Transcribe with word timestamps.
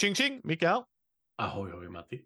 Tjing 0.00 0.14
tjing, 0.14 0.40
Micke 0.44 0.62
här. 0.62 0.84
Ahoy, 1.36 1.72
ahoy 1.72 1.88
Matti. 1.88 2.22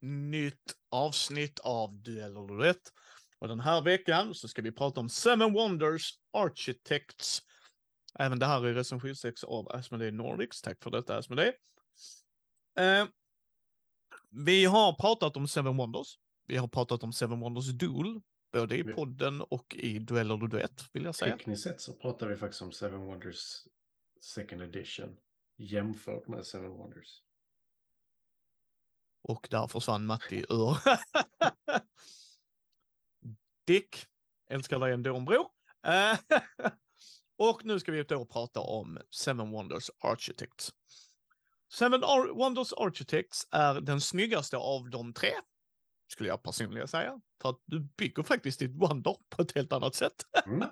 Nytt 0.00 0.76
avsnitt 0.90 1.58
av 1.58 2.02
Duell 2.02 2.36
och 2.36 2.48
Duett. 2.48 2.92
Och 3.38 3.48
den 3.48 3.60
här 3.60 3.82
veckan 3.82 4.34
så 4.34 4.48
ska 4.48 4.62
vi 4.62 4.72
prata 4.72 5.00
om 5.00 5.08
Seven 5.08 5.52
Wonders 5.52 6.10
Architects. 6.32 7.42
Även 8.18 8.38
det 8.38 8.46
här 8.46 8.66
är 8.66 8.74
recensionstext 8.74 9.44
av 9.44 9.68
Asmodee 9.68 10.10
Nordics. 10.10 10.62
Tack 10.62 10.82
för 10.82 10.90
detta 10.90 11.16
Asmodee. 11.16 11.52
Eh, 12.78 13.06
vi 14.30 14.64
har 14.64 14.92
pratat 14.92 15.36
om 15.36 15.48
Seven 15.48 15.76
Wonders. 15.76 16.18
Vi 16.46 16.56
har 16.56 16.68
pratat 16.68 17.02
om 17.02 17.12
Seven 17.12 17.40
Wonders 17.40 17.68
Duel. 17.68 18.20
Både 18.52 18.76
i 18.76 18.84
podden 18.84 19.40
och 19.40 19.74
i 19.74 19.98
Duell 19.98 20.32
och 20.32 20.48
Duett 20.48 20.84
vill 20.92 21.04
jag 21.04 21.14
säga. 21.14 21.36
Tekniskt 21.36 21.62
sett 21.62 21.80
så 21.80 21.92
pratar 21.92 22.28
vi 22.28 22.36
faktiskt 22.36 22.62
om 22.62 22.72
Seven 22.72 23.00
Wonders 23.00 23.66
Second 24.20 24.62
Edition 24.62 25.16
jämfört 25.60 26.28
med 26.28 26.46
Seven 26.46 26.70
Wonders. 26.70 27.22
Och 29.22 29.48
där 29.50 29.66
försvann 29.66 30.06
Matti 30.06 30.44
ur. 30.48 30.78
Dick, 33.66 34.06
älskar 34.50 34.78
dig 34.78 34.92
ändå 34.92 35.20
bror. 35.20 35.46
Eh, 35.86 36.18
och 37.38 37.64
nu 37.64 37.80
ska 37.80 37.92
vi 37.92 38.02
då 38.02 38.26
prata 38.26 38.60
om 38.60 38.98
Seven 39.10 39.50
Wonders 39.50 39.90
Architects. 39.98 40.72
Seven 41.72 42.04
Ar 42.04 42.28
Wonders 42.28 42.72
Architects 42.72 43.48
är 43.50 43.80
den 43.80 44.00
snyggaste 44.00 44.56
av 44.56 44.90
de 44.90 45.12
tre, 45.12 45.30
skulle 46.08 46.28
jag 46.28 46.42
personligen 46.42 46.88
säga. 46.88 47.20
För 47.42 47.50
att 47.50 47.62
du 47.64 47.80
bygger 47.80 48.22
faktiskt 48.22 48.58
ditt 48.58 48.76
Wonder 48.76 49.16
på 49.28 49.42
ett 49.42 49.54
helt 49.54 49.72
annat 49.72 49.94
sätt. 49.94 50.24
Mm. 50.46 50.62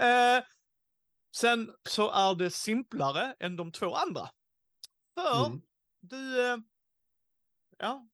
eh, 0.00 0.44
sen 1.40 1.74
så 1.88 2.10
är 2.10 2.34
det 2.34 2.50
simplare 2.50 3.36
än 3.40 3.56
de 3.56 3.72
två 3.72 3.94
andra. 3.94 4.30
För 5.14 5.46
Mm. 5.46 5.62
du, 6.00 6.50
eh, 6.52 6.56
ja, 7.78 8.08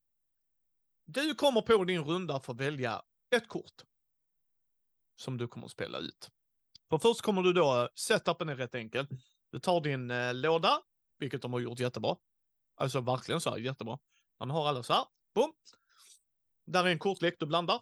du 1.05 1.35
kommer 1.35 1.63
på 1.63 1.85
din 1.85 2.05
runda 2.05 2.41
för 2.41 2.53
att 2.53 2.61
välja 2.61 3.03
ett 3.31 3.49
kort 3.49 3.85
som 5.17 5.39
du 5.39 5.49
kommer 5.49 5.67
att 5.67 5.73
spela 5.73 5.99
ut. 5.99 6.31
För 6.91 6.99
först 6.99 7.21
kommer 7.21 7.43
du 7.43 7.53
då, 7.53 7.89
setupen 7.95 8.49
är 8.49 8.57
rätt 8.57 8.75
enkel. 8.75 9.07
Du 9.51 9.59
tar 9.61 9.81
din 9.81 10.11
eh, 10.11 10.35
låda, 10.35 10.83
vilket 11.19 11.43
de 11.43 11.53
har 11.53 11.61
gjort 11.61 11.81
jättebra. 11.81 12.17
Alltså 12.77 13.01
verkligen 13.01 13.41
så 13.41 13.51
här 13.51 13.59
jättebra. 13.59 13.99
Man 14.39 14.51
har 14.51 14.69
alla 14.69 14.83
så 14.83 14.93
här, 14.93 15.05
boom. 15.35 15.53
Där 16.67 16.85
är 16.85 16.89
en 16.89 16.99
kortlek 16.99 17.37
du 17.39 17.47
blandar. 17.47 17.81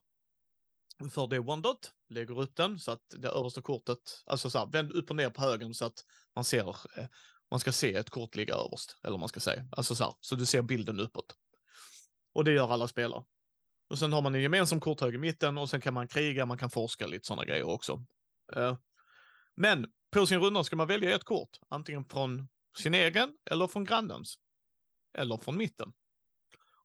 För 1.11 1.27
det 1.27 1.39
wondot, 1.39 1.95
lägger 2.13 2.41
upp 2.41 2.57
den 2.57 2.79
så 2.79 2.91
att 2.91 3.03
det 3.11 3.29
översta 3.29 3.63
kortet, 3.63 4.23
alltså 4.27 4.51
så 4.51 4.59
här, 4.59 4.67
vänd 4.67 4.93
upp 4.93 5.11
och 5.11 5.17
ner 5.17 5.31
på 5.31 5.41
högen 5.41 5.75
så 5.75 5.85
att 5.85 6.05
man 6.35 6.45
ser, 6.45 6.69
eh, 6.69 7.07
man 7.51 7.61
ska 7.61 7.73
se 7.73 7.95
ett 7.95 8.11
kort 8.11 8.37
ligga 8.37 8.55
överst, 8.55 8.97
eller 9.03 9.11
vad 9.11 9.21
man 9.21 9.29
ska 9.29 9.41
säga. 9.41 9.65
Alltså 9.73 9.95
så 9.95 10.05
här, 10.05 10.15
så 10.21 10.35
du 10.35 10.47
ser 10.47 10.63
bilden 10.63 11.01
uppåt. 11.01 11.37
Och 12.35 12.45
det 12.45 12.53
gör 12.53 12.73
alla 12.73 12.89
spelare. 12.89 13.25
Och 13.91 13.99
sen 13.99 14.13
har 14.13 14.23
man 14.23 14.35
en 14.35 14.43
gemensam 14.43 14.81
korthög 14.81 15.15
i 15.15 15.19
mitten 15.19 15.59
och 15.59 15.71
sen 15.71 15.81
kan 15.81 15.95
man 15.95 16.09
kriga, 16.09 16.47
man 16.47 16.59
kan 16.59 16.71
forska 16.71 17.07
lite 17.07 17.27
sådana 17.27 17.45
grejer 17.45 17.69
också. 17.69 18.05
Eh, 18.57 18.77
men 19.57 19.87
på 20.11 20.27
sin 20.27 20.41
runda 20.41 20.65
ska 20.65 20.77
man 20.77 20.89
välja 20.89 21.17
ett 21.17 21.25
kort, 21.25 21.59
antingen 21.69 22.05
från 22.05 22.49
sin 22.79 22.95
egen 22.95 23.33
eller 23.51 23.67
från 23.67 23.85
grannens. 23.85 24.39
Eller 25.19 25.37
från 25.37 25.57
mitten. 25.57 25.93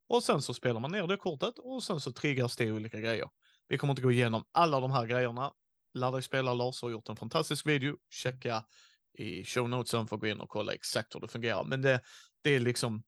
Och 0.08 0.24
sen 0.24 0.42
så 0.42 0.54
spelar 0.54 0.80
man 0.80 0.92
ner 0.92 1.08
det 1.08 1.18
kortet 1.18 1.60
och 1.60 1.84
sen 1.84 2.00
så 2.00 2.12
triggas 2.12 2.56
det 2.56 2.72
olika 2.72 3.00
grejer. 3.00 3.30
Vi 3.68 3.78
kommer 3.78 3.92
inte 3.92 4.02
gå 4.02 4.12
igenom 4.12 4.44
alla 4.52 4.80
de 4.80 4.92
här 4.92 5.06
grejerna. 5.06 5.54
Lär 5.94 6.12
dig 6.12 6.22
spela 6.22 6.54
Lars 6.54 6.82
har 6.82 6.90
gjort 6.90 7.10
en 7.10 7.16
fantastisk 7.16 7.68
video. 7.68 7.98
Checka 8.10 8.66
i 9.14 9.46
show 9.46 9.70
notesen 9.70 10.08
för 10.08 10.16
att 10.16 10.22
gå 10.22 10.28
in 10.28 10.40
och 10.40 10.50
kolla 10.50 10.74
exakt 10.74 11.16
hur 11.16 11.20
det 11.20 11.28
fungerar. 11.28 11.64
Men 11.64 11.82
det, 11.82 12.02
det 12.42 12.56
är 12.56 12.60
liksom 12.60 13.04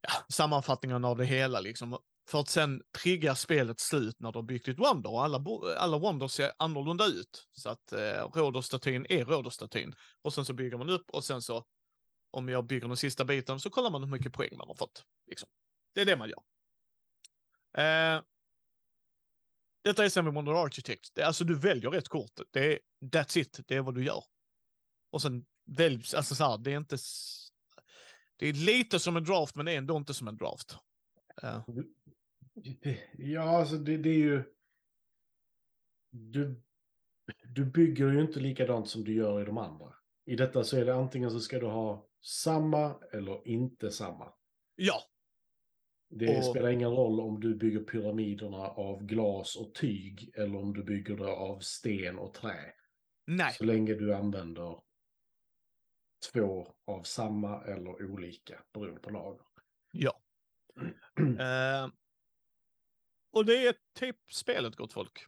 ja, 0.00 0.10
sammanfattningen 0.28 1.04
av 1.04 1.16
det 1.16 1.24
hela 1.24 1.60
liksom. 1.60 1.98
För 2.28 2.40
att 2.40 2.48
sen 2.48 2.82
trigga 3.02 3.34
spelet 3.34 3.80
slut 3.80 4.20
när 4.20 4.32
du 4.32 4.38
har 4.38 4.42
byggt 4.42 4.66
ditt 4.66 4.78
Wonder 4.78 5.10
och 5.10 5.24
alla, 5.24 5.44
alla 5.78 5.98
Wonder 5.98 6.28
ser 6.28 6.52
annorlunda 6.56 7.06
ut. 7.06 7.48
Så 7.52 7.70
att 7.70 7.92
eh, 7.92 8.30
Råderstatyn 8.34 9.06
är 9.08 9.24
Råderstatyn. 9.24 9.94
Och 10.22 10.34
sen 10.34 10.44
så 10.44 10.52
bygger 10.52 10.78
man 10.78 10.90
upp 10.90 11.10
och 11.10 11.24
sen 11.24 11.42
så 11.42 11.64
om 12.30 12.48
jag 12.48 12.66
bygger 12.66 12.88
den 12.88 12.96
sista 12.96 13.24
biten 13.24 13.60
så 13.60 13.70
kollar 13.70 13.90
man 13.90 14.02
hur 14.02 14.10
mycket 14.10 14.32
poäng 14.32 14.56
man 14.56 14.68
har 14.68 14.74
fått. 14.74 15.04
Liksom. 15.26 15.48
Det 15.94 16.00
är 16.00 16.04
det 16.04 16.16
man 16.16 16.28
gör. 16.28 16.42
Eh, 17.78 18.22
detta 19.86 20.04
är 20.04 20.08
Seven 20.08 20.34
Wonder 20.34 20.64
Architect. 20.64 21.14
Det 21.14 21.22
alltså 21.22 21.44
du 21.44 21.54
väljer 21.54 21.94
ett 21.94 22.08
kort. 22.08 22.40
Det 22.50 22.72
är, 22.72 22.78
that's 23.00 23.38
it, 23.38 23.60
det 23.66 23.74
är 23.74 23.80
vad 23.80 23.94
du 23.94 24.04
gör. 24.04 24.24
Och 25.10 25.22
sen 25.22 25.46
väljs, 25.64 26.14
alltså 26.14 26.34
så 26.34 26.44
här, 26.44 26.58
det 26.58 26.72
är 26.72 26.76
inte... 26.76 26.96
Det 28.36 28.46
är 28.46 28.52
lite 28.52 28.98
som 28.98 29.16
en 29.16 29.24
draft, 29.24 29.54
men 29.54 29.66
det 29.66 29.72
är 29.72 29.78
ändå 29.78 29.96
inte 29.96 30.14
som 30.14 30.28
en 30.28 30.36
draft. 30.36 30.76
Eh, 31.42 31.62
Ja, 33.18 33.58
alltså 33.58 33.76
det, 33.76 33.96
det 33.96 34.10
är 34.10 34.18
ju... 34.18 34.44
Du, 36.10 36.62
du 37.54 37.64
bygger 37.64 38.12
ju 38.12 38.20
inte 38.20 38.40
likadant 38.40 38.88
som 38.88 39.04
du 39.04 39.14
gör 39.14 39.42
i 39.42 39.44
de 39.44 39.58
andra. 39.58 39.94
I 40.24 40.36
detta 40.36 40.64
så 40.64 40.76
är 40.76 40.84
det 40.84 40.94
antingen 40.94 41.30
så 41.30 41.40
ska 41.40 41.58
du 41.58 41.66
ha 41.66 42.08
samma 42.22 42.94
eller 43.12 43.48
inte 43.48 43.90
samma. 43.90 44.32
ja, 44.76 45.02
Det 46.08 46.38
Och- 46.38 46.44
spelar 46.44 46.68
ingen 46.68 46.90
roll 46.90 47.20
om 47.20 47.40
du 47.40 47.54
bygger 47.54 47.80
pyramiderna 47.80 48.56
av 48.68 49.02
glas 49.06 49.56
och 49.56 49.74
tyg 49.74 50.30
eller 50.34 50.56
om 50.56 50.72
du 50.74 50.84
bygger 50.84 51.16
det 51.16 51.32
av 51.32 51.60
sten 51.60 52.18
och 52.18 52.34
trä. 52.34 52.72
nej, 53.26 53.52
Så 53.52 53.64
länge 53.64 53.94
du 53.94 54.14
använder 54.14 54.82
två 56.32 56.74
av 56.84 57.02
samma 57.02 57.64
eller 57.64 58.04
olika 58.12 58.64
beroende 58.72 59.00
på 59.00 59.10
lager. 59.10 59.46
ja. 59.92 60.20
Eh, 61.40 61.88
och 63.30 63.46
det 63.46 63.66
är 63.66 63.74
typ 63.94 64.16
spelet, 64.32 64.76
gott 64.76 64.92
folk. 64.92 65.18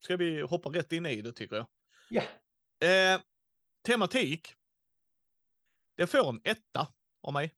Ska 0.00 0.16
vi 0.16 0.40
hoppa 0.40 0.68
rätt 0.68 0.92
in 0.92 1.06
i 1.06 1.22
det, 1.22 1.32
tycker 1.32 1.56
jag. 1.56 1.66
Ja. 2.10 2.22
Eh, 2.88 3.20
tematik. 3.86 4.54
Det 5.96 6.06
får 6.06 6.28
en 6.28 6.40
etta 6.44 6.88
av 7.22 7.32
mig. 7.32 7.54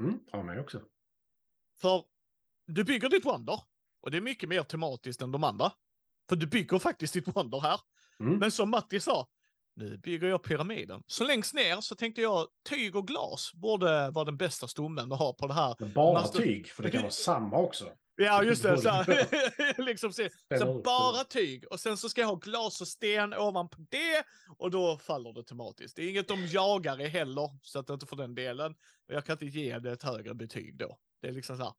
Mm, 0.00 0.20
av 0.32 0.44
mig 0.44 0.60
också. 0.60 0.82
För 1.82 2.04
du 2.66 2.84
bygger 2.84 3.08
ditt 3.08 3.24
Wonder. 3.24 3.60
Och 4.02 4.10
det 4.10 4.16
är 4.16 4.20
mycket 4.20 4.48
mer 4.48 4.62
tematiskt 4.62 5.22
än 5.22 5.32
de 5.32 5.44
andra. 5.44 5.72
För 6.28 6.36
du 6.36 6.46
bygger 6.46 6.78
faktiskt 6.78 7.14
ditt 7.14 7.36
Wonder 7.36 7.60
här. 7.60 7.80
Mm. 8.20 8.38
Men 8.38 8.50
som 8.50 8.70
Matti 8.70 9.00
sa, 9.00 9.26
nu 9.76 9.98
bygger 9.98 10.28
jag 10.28 10.42
pyramiden. 10.42 11.02
Så 11.06 11.24
längst 11.24 11.54
ner 11.54 11.80
så 11.80 11.94
tänkte 11.94 12.20
jag 12.22 12.46
tyg 12.68 12.96
och 12.96 13.06
glas 13.06 13.50
borde 13.54 14.10
vara 14.10 14.24
den 14.24 14.36
bästa 14.36 14.68
stommen 14.68 15.12
att 15.12 15.18
ha 15.18 15.32
på 15.32 15.46
det 15.46 15.54
här. 15.54 15.76
Men 15.78 15.92
bara 15.92 16.20
Måste- 16.20 16.38
tyg, 16.38 16.68
för 16.68 16.82
det 16.82 16.90
kan 16.90 17.02
vara 17.02 17.10
samma 17.10 17.58
också. 17.58 17.88
Ja, 18.16 18.42
just 18.42 18.62
det. 18.62 18.78
Så, 18.78 18.88
här, 18.88 19.82
liksom 19.82 20.12
så 20.12 20.22
upp 20.22 20.84
bara 20.84 21.24
tyg 21.24 21.64
och 21.70 21.80
sen 21.80 21.96
så 21.96 22.08
ska 22.08 22.20
jag 22.20 22.28
ha 22.28 22.34
glas 22.34 22.80
och 22.80 22.88
sten 22.88 23.34
ovanpå 23.34 23.76
det 23.90 24.24
och 24.58 24.70
då 24.70 24.98
faller 24.98 25.32
det 25.32 25.44
tematiskt. 25.44 25.96
Det 25.96 26.02
är 26.02 26.10
inget 26.10 26.28
de 26.28 26.46
jagar 26.46 27.00
i 27.00 27.08
heller, 27.08 27.58
så 27.62 27.78
att 27.78 27.90
inte 27.90 28.06
för 28.06 28.16
den 28.16 28.34
delen. 28.34 28.72
Och 29.08 29.14
jag 29.14 29.26
kan 29.26 29.32
inte 29.32 29.58
ge 29.58 29.78
det 29.78 29.92
ett 29.92 30.02
högre 30.02 30.34
betyg 30.34 30.78
då. 30.78 30.98
Det 31.22 31.28
är 31.28 31.32
liksom 31.32 31.56
så 31.56 31.62
här, 31.62 31.74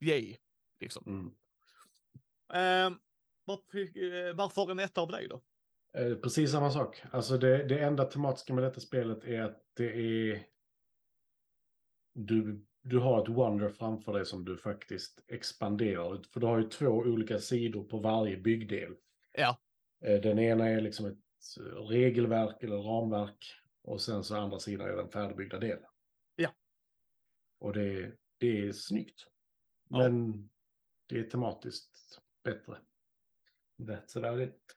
yay, 0.00 0.36
liksom. 0.80 1.04
Mm. 1.06 1.34
Ehm, 2.52 2.98
varför, 3.44 3.78
eh, 3.78 4.34
varför 4.34 4.70
en 4.70 4.78
etta 4.78 5.00
av 5.00 5.08
dig 5.08 5.28
då? 5.28 5.42
Eh, 5.92 6.14
precis 6.14 6.50
samma 6.50 6.70
sak. 6.70 7.02
Alltså 7.10 7.38
det, 7.38 7.64
det 7.64 7.78
enda 7.78 8.04
tematiska 8.04 8.54
med 8.54 8.64
detta 8.64 8.80
spelet 8.80 9.24
är 9.24 9.42
att 9.42 9.62
det 9.76 9.92
är... 9.94 10.46
Du, 12.14 12.66
du 12.82 12.98
har 12.98 13.22
ett 13.22 13.28
wonder 13.28 13.68
framför 13.68 14.12
dig 14.12 14.26
som 14.26 14.44
du 14.44 14.56
faktiskt 14.56 15.24
expanderar. 15.28 16.22
För 16.32 16.40
du 16.40 16.46
har 16.46 16.58
ju 16.58 16.68
två 16.68 16.86
olika 16.86 17.38
sidor 17.38 17.84
på 17.84 17.98
varje 17.98 18.36
byggdel. 18.36 18.96
Ja. 19.32 19.58
Eh, 20.04 20.20
Den 20.20 20.38
ena 20.38 20.68
är 20.68 20.80
liksom 20.80 21.06
ett 21.06 21.18
regelverk 21.88 22.62
eller 22.62 22.76
ramverk. 22.76 23.54
Och 23.82 24.00
sen 24.00 24.24
så 24.24 24.36
andra 24.36 24.58
sidan 24.58 24.88
är 24.88 24.96
den 24.96 25.10
färdigbyggda 25.10 25.58
delen. 25.58 25.90
Ja. 26.36 26.54
Och 27.58 27.72
det, 27.72 28.12
det 28.38 28.68
är 28.68 28.72
snyggt. 28.72 29.26
Ja. 29.88 29.98
Men 29.98 30.50
det 31.06 31.18
är 31.18 31.24
tematiskt 31.24 32.18
bättre. 32.44 32.78
That's 33.78 34.18
about 34.18 34.48
it. 34.48 34.76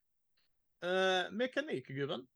Uh, 0.86 1.31
Mekanikgubben? 1.31 2.28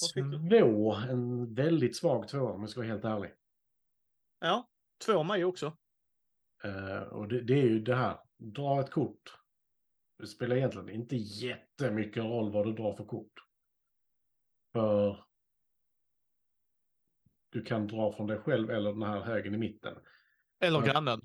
Vad 0.00 0.10
fick 0.10 0.24
du? 0.24 0.60
Två, 0.60 0.94
en 0.94 1.54
väldigt 1.54 1.96
svag 1.96 2.28
tvåa 2.28 2.52
om 2.52 2.60
jag 2.60 2.70
ska 2.70 2.80
vara 2.80 2.88
helt 2.88 3.04
ärlig. 3.04 3.34
Ja, 4.38 4.68
två 5.06 5.22
mig 5.22 5.44
också. 5.44 5.76
Eh, 6.64 7.02
och 7.02 7.28
det, 7.28 7.40
det 7.40 7.54
är 7.54 7.68
ju 7.68 7.80
det 7.80 7.94
här, 7.94 8.18
dra 8.36 8.80
ett 8.80 8.90
kort. 8.90 9.38
Det 10.18 10.26
spelar 10.26 10.56
egentligen 10.56 10.88
inte 10.88 11.16
jättemycket 11.16 12.24
roll 12.24 12.52
vad 12.52 12.66
du 12.66 12.72
drar 12.72 12.92
för 12.96 13.04
kort. 13.04 13.46
För 14.72 15.24
du 17.50 17.62
kan 17.62 17.86
dra 17.86 18.12
från 18.12 18.26
dig 18.26 18.38
själv 18.38 18.70
eller 18.70 18.92
den 18.92 19.02
här 19.02 19.20
högen 19.20 19.54
i 19.54 19.58
mitten. 19.58 19.96
Eller 20.60 20.78
Ja. 20.78 20.84
grannen. 20.92 21.20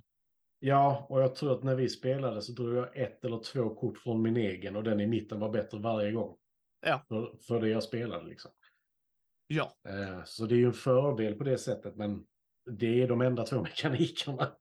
Ja, 0.59 1.05
och 1.09 1.21
jag 1.21 1.35
tror 1.35 1.53
att 1.57 1.63
när 1.63 1.75
vi 1.75 1.89
spelade 1.89 2.41
så 2.41 2.51
drog 2.51 2.75
jag 2.75 2.97
ett 2.97 3.25
eller 3.25 3.39
två 3.39 3.75
kort 3.75 3.97
från 3.97 4.21
min 4.21 4.37
egen 4.37 4.75
och 4.75 4.83
den 4.83 4.99
i 5.01 5.07
mitten 5.07 5.39
var 5.39 5.49
bättre 5.49 5.79
varje 5.79 6.11
gång. 6.11 6.37
Ja. 6.81 7.05
För, 7.07 7.37
för 7.47 7.61
det 7.61 7.69
jag 7.69 7.83
spelade 7.83 8.25
liksom. 8.25 8.51
Ja, 9.47 9.75
Eh, 9.89 10.23
Så 10.25 10.45
det 10.45 10.55
är 10.55 10.57
ju 10.57 10.65
en 10.65 10.73
fördel 10.73 11.35
på 11.35 11.43
det 11.43 11.57
sättet, 11.57 11.95
men 11.95 12.25
det 12.71 13.01
är 13.01 13.07
de 13.07 13.21
enda 13.21 13.43
två 13.43 13.61
mekanikerna. 13.63 14.51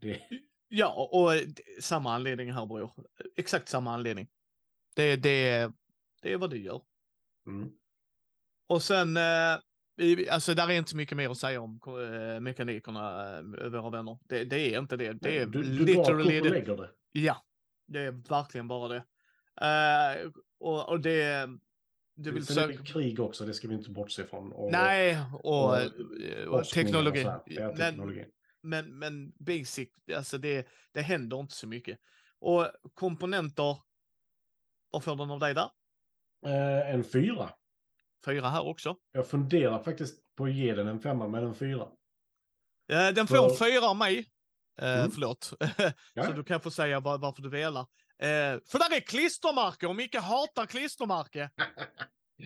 Det, 0.00 0.20
ja 0.68 1.08
och 1.12 1.34
eh, 1.34 1.42
samma 1.80 2.14
anledning 2.14 2.52
här 2.52 2.66
bror. 2.66 2.90
Exakt 3.36 3.68
samma 3.68 3.94
anledning. 3.94 4.28
Det, 4.94 5.16
det, 5.16 5.70
det 6.22 6.32
är 6.32 6.36
vad 6.36 6.50
det 6.50 6.58
gör. 6.58 6.82
mm. 7.46 7.70
Och 8.68 8.82
sen, 8.82 9.16
eh, 9.16 9.58
alltså 10.30 10.54
där 10.54 10.68
är 10.70 10.72
inte 10.72 10.96
mycket 10.96 11.16
mer 11.16 11.30
att 11.30 11.38
säga 11.38 11.60
om 11.60 11.80
eh, 11.86 12.40
mekanikerna, 12.40 13.36
eh, 13.38 13.42
våra 13.70 13.90
vänner. 13.90 14.18
Det, 14.28 14.44
det 14.44 14.74
är 14.74 14.78
inte 14.78 14.96
det. 14.96 15.12
Det 15.12 15.38
är 15.38 15.46
du, 15.46 15.62
du 15.62 15.84
literally 15.84 16.40
och 16.40 16.46
lägger 16.50 16.76
det. 16.76 16.90
Ja, 17.12 17.44
det 17.86 18.00
är 18.00 18.12
verkligen 18.12 18.68
bara 18.68 18.88
det. 18.88 19.04
Eh, 19.60 20.30
och, 20.58 20.88
och 20.88 21.00
det, 21.00 21.48
du 22.14 22.30
vill 22.30 22.46
Sen 22.46 22.64
är 22.64 22.68
det 22.68 22.86
krig 22.86 23.20
också, 23.20 23.46
det 23.46 23.54
ska 23.54 23.68
vi 23.68 23.74
inte 23.74 23.90
bortse 23.90 24.22
ifrån. 24.22 24.52
Och, 24.52 24.72
Nej, 24.72 25.18
och, 25.32 25.64
och 25.64 25.72
och 26.46 26.58
forskning 26.58 26.84
teknologi. 26.84 27.22
här. 27.22 27.40
Det 27.46 27.56
är 27.56 27.66
Men, 27.68 27.76
teknologi. 27.76 28.24
men, 28.62 28.98
men 28.98 29.32
basic, 29.38 29.88
alltså 30.16 30.38
det, 30.38 30.68
det 30.92 31.00
händer 31.02 31.40
inte 31.40 31.54
så 31.54 31.66
mycket. 31.68 31.98
Och 32.38 32.68
komponenter, 32.94 33.78
vad 34.90 35.04
får 35.04 35.16
den 35.16 35.30
av 35.30 35.40
dig 35.40 35.54
där? 35.54 35.70
Eh, 36.46 36.90
en 36.94 37.04
fyra. 37.04 37.50
Fyra 38.24 38.48
här 38.48 38.66
också. 38.66 38.96
Jag 39.12 39.26
funderar 39.28 39.82
faktiskt 39.82 40.34
på 40.36 40.44
att 40.44 40.52
ge 40.54 40.74
den 40.74 40.86
en 40.88 41.00
femma, 41.00 41.28
men 41.28 41.44
en 41.44 41.54
fyra. 41.54 41.88
Eh, 42.92 43.08
den 43.14 43.26
får 43.26 43.48
För- 43.48 43.64
fyra 43.64 43.86
av 43.90 43.96
mig. 43.96 44.18
Eh, 44.82 44.98
Mm. 44.98 45.10
Förlåt. 45.10 45.44
Så 46.26 46.32
du 46.32 46.44
kan 46.44 46.60
få 46.60 46.70
säga 46.70 47.00
var, 47.00 47.18
varför 47.18 47.42
du 47.42 47.48
velar. 47.50 47.80
Eh, 48.18 48.26
för 48.66 48.78
där 48.78 48.96
är 48.96 49.00
klistermärke 49.00 49.86
och 49.86 49.96
Micke 49.96 50.14
hatar 50.16 50.66
klistermärke. 50.66 51.50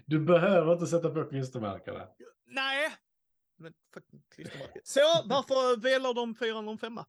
Du 0.07 0.21
behöver 0.21 0.73
inte 0.73 0.87
sätta 0.87 1.11
på 1.11 1.25
klistermärken 1.25 1.95
där. 1.95 2.09
Nej. 2.47 2.91
Men 3.59 3.73
klistermärke. 4.35 4.81
Så 4.85 5.01
varför 5.25 5.81
velar 5.81 6.15
de 6.15 6.35
fyra 6.35 6.59
och 6.59 6.71
en 6.73 6.79
femma? 6.79 7.07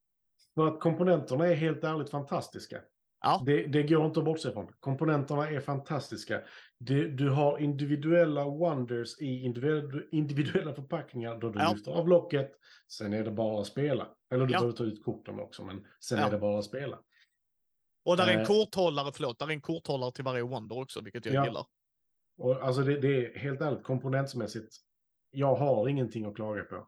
För 0.55 0.67
att 0.67 0.79
komponenterna 0.79 1.47
är 1.47 1.53
helt 1.55 1.83
ärligt 1.83 2.09
fantastiska. 2.09 2.81
Ja. 3.21 3.43
Det, 3.45 3.67
det 3.67 3.83
går 3.83 4.05
inte 4.05 4.19
att 4.19 4.25
bortse 4.25 4.51
från. 4.51 4.73
Komponenterna 4.79 5.49
är 5.49 5.59
fantastiska. 5.59 6.41
Du, 6.77 7.11
du 7.15 7.29
har 7.29 7.57
individuella 7.59 8.43
wonders 8.45 9.19
i 9.21 9.25
individu- 9.47 10.07
individuella 10.11 10.73
förpackningar 10.73 11.37
då 11.39 11.49
du 11.49 11.59
Ja. 11.59 11.71
lyfter 11.73 11.91
av 11.91 12.07
locket. 12.09 12.51
Sen 12.87 13.13
är 13.13 13.23
det 13.23 13.31
bara 13.31 13.61
att 13.61 13.67
spela. 13.67 14.07
Eller 14.33 14.45
du 14.45 14.53
Ja. 14.53 14.59
behöver 14.59 14.77
ta 14.77 14.83
ut 14.83 15.03
korten 15.03 15.39
också, 15.39 15.63
men 15.65 15.85
sen 15.99 16.19
Ja. 16.19 16.27
är 16.27 16.31
det 16.31 16.37
bara 16.37 16.59
att 16.59 16.65
spela. 16.65 16.99
Och 18.05 18.17
där 18.17 18.27
är 18.27 18.33
en 18.33 18.39
Eh. 18.39 18.45
korthållare, 18.47 19.11
förlåt, 19.13 19.39
där 19.39 19.47
är 19.47 19.51
en 19.51 19.61
korthållare 19.61 20.11
till 20.11 20.23
varje 20.23 20.43
Wonder 20.43 20.79
också, 20.79 21.01
vilket 21.01 21.25
jag 21.25 21.35
Ja. 21.35 21.45
gillar. 21.45 21.65
Och 22.37 22.63
alltså 22.63 22.81
det, 22.81 22.99
det 22.99 23.25
är 23.25 23.39
helt 23.39 23.61
ärligt 23.61 23.83
komponentsmässigt. 23.83 24.75
Jag 25.31 25.55
har 25.55 25.87
ingenting 25.87 26.25
att 26.25 26.35
klaga 26.35 26.63
på 26.63 26.85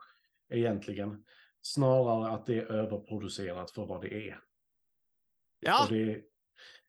egentligen. 0.53 1.24
Snarare 1.62 2.31
att 2.33 2.45
det 2.45 2.57
är 2.57 2.71
överproducerat 2.71 3.71
för 3.71 3.86
vad 3.86 4.01
det 4.01 4.13
är. 4.29 4.39
Ja, 5.65 5.88
det, 5.89 6.21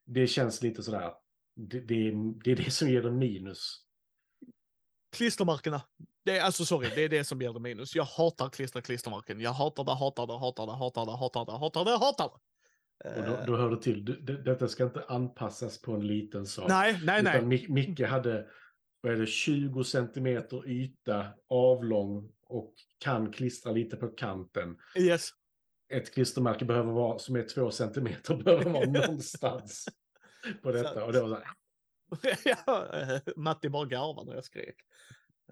det 0.07 0.27
känns 0.27 0.63
lite 0.63 0.83
sådär. 0.83 1.13
Det, 1.57 1.81
det, 1.81 2.13
det 2.45 2.53
är 2.53 2.57
det 2.57 2.71
som 2.71 2.89
ger 2.89 3.03
det 3.03 3.11
minus. 3.11 3.81
klistermärkena. 5.17 5.83
Det 6.25 6.39
är, 6.39 6.43
alltså 6.43 6.65
sorry, 6.65 6.89
det 6.95 7.05
är 7.05 7.09
det 7.09 7.25
som 7.25 7.43
ger 7.43 7.53
det 7.53 7.61
minus. 7.61 7.95
Jag 7.95 8.05
hatar 8.05 8.49
klistra 8.51 8.83
klistermärken. 8.83 9.41
Jag 9.41 9.51
hatar 9.53 9.85
det, 9.85 9.95
hatar 9.95 10.27
det, 10.27 10.39
hatar 10.39 10.67
det, 10.67 10.73
hatar 10.73 11.07
det, 11.07 11.13
hatar 11.13 11.45
det, 11.47 11.53
hatar 11.59 11.85
det, 11.85 11.91
hatar 11.99 12.31
det. 12.35 12.41
Och 13.21 13.27
då, 13.27 13.45
då 13.47 13.57
hör 13.57 13.71
det 13.71 13.83
till. 13.83 14.05
Det, 14.05 14.21
det- 14.21 14.43
detta 14.43 14.69
ska 14.69 14.85
inte 14.85 15.05
anpassas 15.09 15.81
på 15.81 15.93
en 15.93 16.07
liten 16.07 16.47
sak. 16.47 16.69
nej, 16.69 17.01
nej, 17.05 17.21
Utan 17.21 17.49
nej. 17.49 17.59
Mic- 17.59 17.69
Micke 17.73 18.01
hade 18.01 18.47
vad 19.01 19.13
är 19.13 19.17
det, 19.17 19.27
20 19.27 19.85
centimeter 19.85 20.69
yta 20.69 21.27
avlång 21.49 22.31
och 22.49 22.75
kan 22.99 23.33
klistra 23.33 23.73
lite 23.73 23.97
på 23.97 24.09
kanten. 24.09 24.77
Yes. 24.99 25.29
Ett 25.89 26.15
klistermärke 26.15 26.65
behöver 26.65 26.93
vara, 26.93 27.19
som 27.19 27.37
är 27.37 27.43
två 27.43 27.71
centimeter 27.71 28.37
behöver 28.45 28.71
vara 28.71 28.91
någonstans 28.91 29.89
på 30.63 30.73
detta. 30.73 31.05
Och 31.05 31.13
det 31.13 31.21
var 31.21 31.29
så 31.29 31.35
här, 31.35 32.39
ja, 32.67 33.01
eh, 33.01 33.21
Matti 33.37 33.69
bara 33.69 33.85
garvar 33.87 34.25
när 34.25 34.35
jag 34.35 34.45
skrek. 34.45 34.77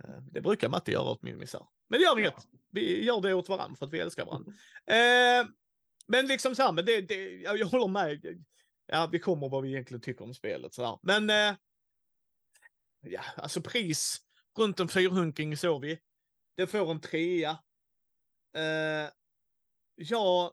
Eh, 0.04 0.16
Det 0.32 0.40
brukar 0.40 0.68
Matti 0.68 0.92
göra 0.92 1.10
åt 1.10 1.22
min 1.22 1.38
misär. 1.38 1.66
Men 1.88 2.00
det 2.00 2.04
gör 2.04 2.18
inget. 2.18 2.34
Vi 2.70 3.04
gör 3.04 3.20
det 3.20 3.34
åt 3.34 3.48
varandra 3.48 3.76
för 3.76 3.86
att 3.86 3.92
vi 3.92 3.98
älskar 3.98 4.26
varandra. 4.26 4.52
Eh, 4.86 5.46
men 6.06 6.26
liksom 6.26 6.54
så 6.54 6.62
här, 6.62 6.72
men 6.72 6.84
det, 6.84 7.00
det, 7.00 7.40
jag, 7.40 7.58
jag 7.58 7.66
håller 7.66 7.88
med. 7.88 8.44
Ja, 8.86 9.08
vi 9.12 9.18
kommer 9.18 9.48
vad 9.48 9.62
vi 9.62 9.68
egentligen 9.68 10.00
tycker 10.00 10.24
om 10.24 10.34
spelet 10.34 10.74
så 10.74 10.84
här. 10.84 10.98
Men 11.02 11.30
eh, 11.30 11.56
ja, 13.00 13.22
alltså 13.36 13.60
pris 13.62 14.18
runt 14.58 14.80
en 14.80 14.88
fyrhunking 14.88 15.56
såg 15.56 15.80
vi. 15.80 15.98
Det 16.56 16.66
får 16.66 16.90
en 16.90 17.00
trea. 17.00 17.50
Eh, 18.56 19.10
jag 19.94 20.52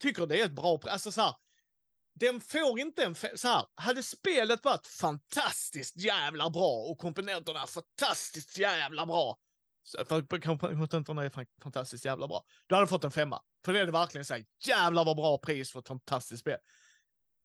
tycker 0.00 0.26
det 0.26 0.40
är 0.40 0.46
ett 0.46 0.52
bra 0.52 0.78
pris. 0.78 0.92
Alltså 0.92 1.12
så 1.12 1.20
här, 1.20 1.34
den 2.14 2.40
får 2.40 2.80
inte 2.80 3.04
en... 3.04 3.14
Så 3.14 3.48
här, 3.48 3.64
hade 3.74 4.02
spelet 4.02 4.64
varit 4.64 4.86
fantastiskt 4.86 5.96
jävla 5.96 6.50
bra 6.50 6.72
och 6.90 6.98
komponenterna 6.98 7.66
fantastiskt 7.66 8.58
jävla 8.58 9.06
bra. 9.06 9.38
Komponenterna 10.42 11.24
är 11.24 11.46
fantastiskt 11.62 12.04
jävla 12.04 12.28
bra. 12.28 12.44
Du 12.66 12.74
hade 12.74 12.86
fått 12.86 13.04
en 13.04 13.10
femma. 13.10 13.42
För 13.64 13.72
det 13.72 13.80
är 13.80 13.86
det 13.86 13.92
verkligen 13.92 14.24
så 14.24 14.34
här, 14.34 14.44
jävlar 14.66 15.04
vad 15.04 15.16
bra 15.16 15.38
pris 15.38 15.70
för 15.70 15.78
ett 15.78 15.88
fantastiskt 15.88 16.40
spel. 16.40 16.58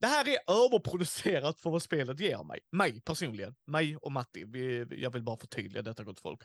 Det 0.00 0.06
här 0.06 0.28
är 0.28 0.64
överproducerat 0.64 1.60
för 1.60 1.70
vad 1.70 1.82
spelet 1.82 2.20
ger 2.20 2.44
mig. 2.44 2.60
Mig 2.72 3.00
personligen. 3.00 3.54
Mig 3.66 3.96
och 3.96 4.12
Matti. 4.12 4.44
Vi, 4.44 4.86
jag 4.90 5.10
vill 5.10 5.22
bara 5.22 5.36
förtydliga 5.36 5.82
detta 5.82 6.04
gott 6.04 6.20
folk. 6.20 6.42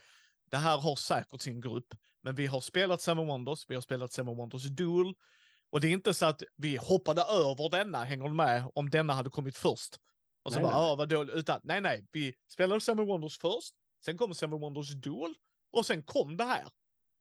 Det 0.51 0.57
här 0.57 0.77
har 0.77 0.95
säkert 0.95 1.41
sin 1.41 1.61
grupp. 1.61 1.93
Men 2.27 2.35
vi 2.35 2.47
har 2.47 2.61
spelat 2.61 3.01
Seven 3.01 3.27
Wonders, 3.27 3.65
vi 3.69 3.75
har 3.75 3.81
spelat 3.81 4.13
Seven 4.13 4.35
Wonders 4.35 4.63
Duel. 4.63 5.13
Och 5.69 5.81
det 5.81 5.87
är 5.87 5.91
inte 5.91 6.13
så 6.13 6.25
att 6.25 6.43
vi 6.55 6.77
hoppade 6.77 7.21
över 7.21 7.69
denna, 7.69 8.03
hänger 8.03 8.23
du 8.27 8.33
med, 8.33 8.71
om 8.75 8.89
denna 8.89 9.13
hade 9.13 9.29
kommit 9.29 9.57
först. 9.57 9.95
Och 10.43 10.53
så 10.53 10.59
Nej, 10.59 10.63
bara, 10.63 10.77
nej. 10.79 10.89
ja 10.89 10.95
vad 10.95 11.09
dåligt. 11.09 11.35
Utan, 11.35 11.61
nej, 11.63 11.81
nej, 11.81 12.07
vi 12.11 12.35
spelade 12.47 12.81
Seven 12.81 13.05
Wonders 13.07 13.39
först, 13.39 13.73
sen 14.05 14.17
kom 14.17 14.35
Seven 14.35 14.59
Wonders 14.59 14.93
Duel, 14.93 15.33
och 15.71 15.85
sen 15.85 16.03
kom 16.03 16.37
det 16.37 16.43
här. 16.43 16.67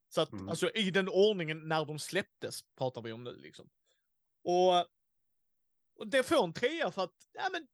Så 0.09 0.21
att, 0.21 0.31
Mm. 0.31 0.49
alltså 0.49 0.69
i 0.69 0.91
den 0.91 1.09
ordningen 1.09 1.67
när 1.67 1.85
de 1.85 1.99
släpptes, 1.99 2.61
pratar 2.77 3.01
vi 3.01 3.11
om 3.11 3.23
nu 3.23 3.35
liksom. 3.37 3.69
Och, 4.43 4.77
och 5.99 6.07
det 6.07 6.23
får 6.23 6.43
en 6.43 6.53
trea 6.53 6.91
för 6.91 7.03
att, 7.03 7.15
ja 7.33 7.49
men, 7.51 7.67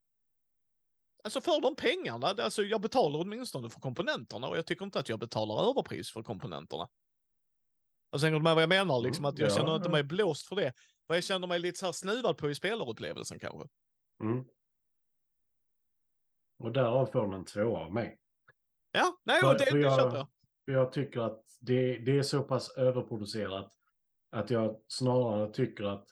alltså 1.24 1.42
för 1.42 1.62
de 1.62 1.76
pengarna, 1.76 2.28
alltså 2.28 2.64
jag 2.64 2.82
betalar 2.82 3.20
åtminstone 3.20 3.70
för 3.70 3.80
komponenterna 3.80 4.48
och 4.48 4.58
jag 4.58 4.66
tycker 4.66 4.86
inte 4.86 5.00
att 5.00 5.10
jag 5.10 5.20
betalar 5.20 5.70
överpris 5.70 6.12
för 6.12 6.24
komponenterna. 6.24 6.90
Alltså 8.14 8.26
hänger 8.26 8.40
du 8.40 8.44
med 8.44 8.54
vad 8.56 8.62
jag 8.64 8.70
menar? 8.70 9.02
Liksom 9.02 9.26
Mm, 9.26 9.34
att 9.34 9.40
jag 9.40 9.50
ja, 9.50 9.56
känner 9.56 9.76
inte 9.76 9.90
mig 9.90 10.04
blåst 10.04 10.48
för 10.48 10.56
det. 10.56 10.74
För 11.08 11.14
jag 11.14 11.24
känner 11.24 11.48
mig 11.48 11.60
lite 11.60 11.80
så 11.80 11.86
här 11.86 11.94
snuvad 11.94 12.38
på 12.38 12.50
i 12.50 12.56
spelarupplevelsen 12.56 13.40
kanske. 13.40 13.70
Mm. 14.24 14.46
Och 16.60 16.72
därav 16.72 17.06
får 17.06 17.22
den 17.22 17.34
en 17.34 17.46
två 17.46 17.78
av 17.78 17.94
mig. 17.94 18.20
Ja, 18.92 19.18
nej, 19.24 19.42
För- 19.42 19.54
det, 19.60 19.66
för 19.66 19.78
det 19.78 19.84
jag- 19.84 20.00
köper 20.00 20.18
jag. 20.18 20.28
För 20.66 20.72
jag 20.72 20.92
tycker 20.92 21.20
att 21.20 21.44
det, 21.62 21.98
det 21.98 22.18
är 22.18 22.24
så 22.24 22.44
pass 22.44 22.70
överproducerat 22.78 23.74
att 24.32 24.50
jag 24.50 24.82
snarare 24.88 25.54
tycker 25.54 25.84
att 25.84 26.08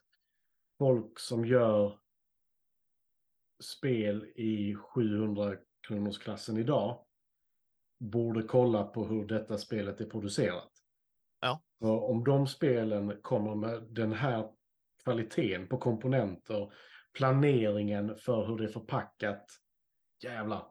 folk 0.77 1.19
som 1.19 1.45
gör 1.45 1.99
spel 3.63 4.25
i 4.35 4.75
700 4.75 5.55
kronors 5.87 6.17
klassen 6.19 6.57
idag 6.57 7.05
borde 7.99 8.43
kolla 8.43 8.83
på 8.83 9.05
hur 9.07 9.25
detta 9.25 9.57
spelet 9.57 10.01
är 10.01 10.05
producerat. 10.05 10.70
Ja. 11.41 11.61
Och 11.79 12.11
om 12.11 12.23
de 12.23 12.47
spelen 12.47 13.21
kommer 13.21 13.55
med 13.55 13.83
den 13.83 14.13
här 14.13 14.51
kvaliteten 15.03 15.67
på 15.67 15.77
komponenter, 15.77 16.73
planeringen 17.17 18.17
för 18.17 18.45
hur 18.45 18.57
det 18.57 18.63
är 18.63 18.67
förpackat, 18.67 19.45
jävlar. 20.23 20.67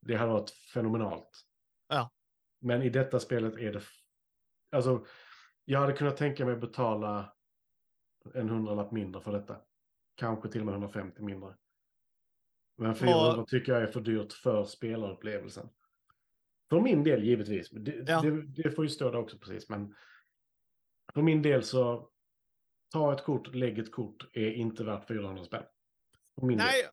Det 0.00 0.14
hade 0.14 0.32
varit 0.32 0.50
fenomenalt. 0.50 1.30
Ja. 1.88 2.10
Men 2.60 2.82
i 2.82 2.90
detta 2.90 3.20
spelet 3.20 3.58
är 3.58 3.72
det... 3.72 3.82
Alltså, 4.70 5.04
jag 5.64 5.80
hade 5.80 5.92
kunnat 5.92 6.16
tänka 6.16 6.44
mig 6.44 6.54
att 6.54 6.60
betala 6.60 7.36
en 8.34 8.48
hundralapp 8.48 8.92
mindre 8.92 9.22
för 9.22 9.32
detta. 9.32 9.56
Kanske 10.14 10.48
till 10.48 10.60
och 10.60 10.66
med 10.66 10.72
150 10.72 11.22
mindre. 11.22 11.56
Men 12.76 12.94
400 12.94 13.44
tycker 13.44 13.72
jag 13.72 13.82
är 13.82 13.86
för 13.86 14.00
dyrt 14.00 14.32
för 14.32 14.64
spelarupplevelsen. 14.64 15.68
För 16.70 16.80
min 16.80 17.04
del 17.04 17.24
givetvis. 17.24 17.70
Det, 17.70 18.04
Ja. 18.06 18.20
det, 18.20 18.42
det 18.42 18.70
får 18.70 18.84
ju 18.84 18.88
stå 18.90 19.10
där 19.10 19.18
också 19.18 19.38
precis. 19.38 19.68
Men 19.68 19.94
för 21.14 21.22
min 21.22 21.42
del 21.42 21.62
så 21.62 22.08
ta 22.92 23.12
ett 23.12 23.24
kort, 23.24 23.54
lägg 23.54 23.78
ett 23.78 23.92
kort 23.92 24.28
är 24.32 24.50
inte 24.52 24.84
värt 24.84 25.08
400 25.08 25.44
spänn. 25.44 25.62
Del. 26.40 26.56
Nej, 26.56 26.88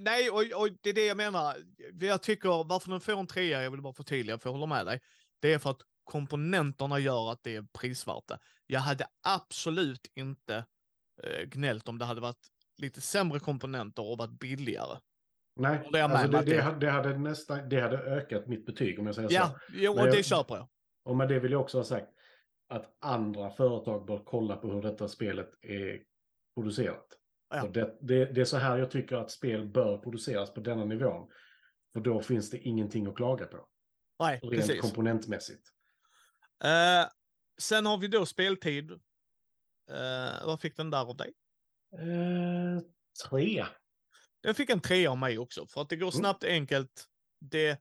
nej 0.00 0.30
och, 0.30 0.62
och 0.62 0.68
det 0.80 0.90
är 0.90 0.94
det 0.94 1.06
jag 1.06 1.16
menar. 1.16 1.56
Jag 2.00 2.22
tycker, 2.22 2.64
varför 2.64 2.90
den 2.90 3.00
får 3.00 3.12
en 3.12 3.26
trea, 3.26 3.62
jag 3.62 3.70
vill 3.70 3.82
bara 3.82 3.92
förtydliga, 3.92 4.38
för 4.38 4.48
jag 4.48 4.52
håller 4.52 4.66
med 4.66 4.86
dig. 4.86 5.00
Det 5.40 5.52
är 5.52 5.58
för 5.58 5.70
att 5.70 5.82
komponenterna 6.04 6.98
gör 6.98 7.32
att 7.32 7.42
det 7.42 7.56
är 7.56 7.62
prisvärt 7.72 8.26
det. 8.28 8.38
Jag 8.66 8.80
hade 8.80 9.06
absolut 9.22 10.12
inte 10.14 10.64
eh, 11.22 11.44
gnällt 11.48 11.88
om 11.88 11.98
det 11.98 12.04
hade 12.04 12.20
varit 12.20 12.48
lite 12.76 13.00
sämre 13.00 13.40
komponenter 13.40 14.02
och 14.02 14.18
varit 14.18 14.38
billigare. 14.38 14.98
Nej, 15.60 15.88
med 15.92 16.04
alltså 16.04 16.28
det, 16.28 16.42
det, 16.42 16.60
hade- 16.62 16.78
det, 16.86 16.90
hade 16.90 17.18
nästan, 17.18 17.68
det 17.68 17.80
hade 17.80 17.98
ökat 17.98 18.46
mitt 18.46 18.66
betyg 18.66 18.98
om 18.98 19.06
jag 19.06 19.14
säger 19.14 19.28
så. 19.28 19.34
Ja, 19.34 19.54
jo, 19.72 19.94
Men 19.94 20.02
och 20.02 20.08
jag- 20.08 20.16
det 20.16 20.22
köper 20.22 20.54
jag. 20.54 20.68
Och 21.04 21.16
med 21.16 21.28
det 21.28 21.38
vill 21.40 21.52
jag 21.52 21.60
också 21.60 21.78
ha 21.78 21.84
sagt 21.84 22.08
att 22.68 22.96
andra 23.00 23.50
företag 23.50 24.06
bör 24.06 24.22
kolla 24.24 24.56
på 24.56 24.72
hur 24.72 24.82
detta 24.82 25.08
spelet 25.08 25.50
är 25.62 26.02
producerat. 26.54 27.06
Ja. 27.54 27.66
Det, 27.66 27.96
det, 28.00 28.24
det 28.24 28.40
är 28.40 28.44
så 28.44 28.56
här 28.56 28.78
jag 28.78 28.90
tycker 28.90 29.16
att 29.16 29.30
spel 29.30 29.66
bör 29.66 29.98
produceras 29.98 30.54
på 30.54 30.60
denna 30.60 30.84
nivån. 30.84 31.28
För 31.92 32.00
då 32.00 32.20
finns 32.22 32.50
det 32.50 32.58
ingenting 32.58 33.06
att 33.06 33.16
klaga 33.16 33.46
på. 33.46 33.66
Nej, 34.20 34.40
Rent 34.42 34.54
precis. 34.54 34.80
komponentmässigt. 34.80 35.68
Eh, 36.64 37.08
sen 37.60 37.86
har 37.86 37.98
vi 37.98 38.08
då 38.08 38.26
speltid. 38.26 38.90
Eh, 38.90 40.46
vad 40.46 40.60
fick 40.60 40.76
den 40.76 40.90
där 40.90 41.00
av 41.10 41.16
dig? 41.16 41.32
Eh, 41.98 42.82
tre. 43.28 43.64
Den 44.42 44.54
fick 44.54 44.70
en 44.70 44.80
trea 44.80 45.10
av 45.10 45.18
mig 45.18 45.38
också, 45.38 45.66
för 45.66 45.80
att 45.82 45.88
det 45.88 45.96
går 45.96 46.06
Mm. 46.06 46.12
snabbt, 46.12 46.44
enkelt. 46.44 47.06
Det 47.40 47.80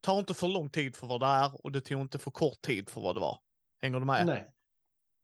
tar 0.00 0.18
inte 0.18 0.34
för 0.34 0.48
lång 0.48 0.70
tid 0.70 0.96
för 0.96 1.06
vad 1.06 1.20
det 1.20 1.26
är 1.26 1.64
och 1.64 1.72
det 1.72 1.80
tog 1.80 2.00
inte 2.00 2.18
för 2.18 2.30
kort 2.30 2.60
tid 2.62 2.88
för 2.90 3.00
vad 3.00 3.16
det 3.16 3.20
var. 3.20 3.40
Hänger 3.82 4.00
du 4.00 4.06
med? 4.06 4.26
Nej. 4.26 4.54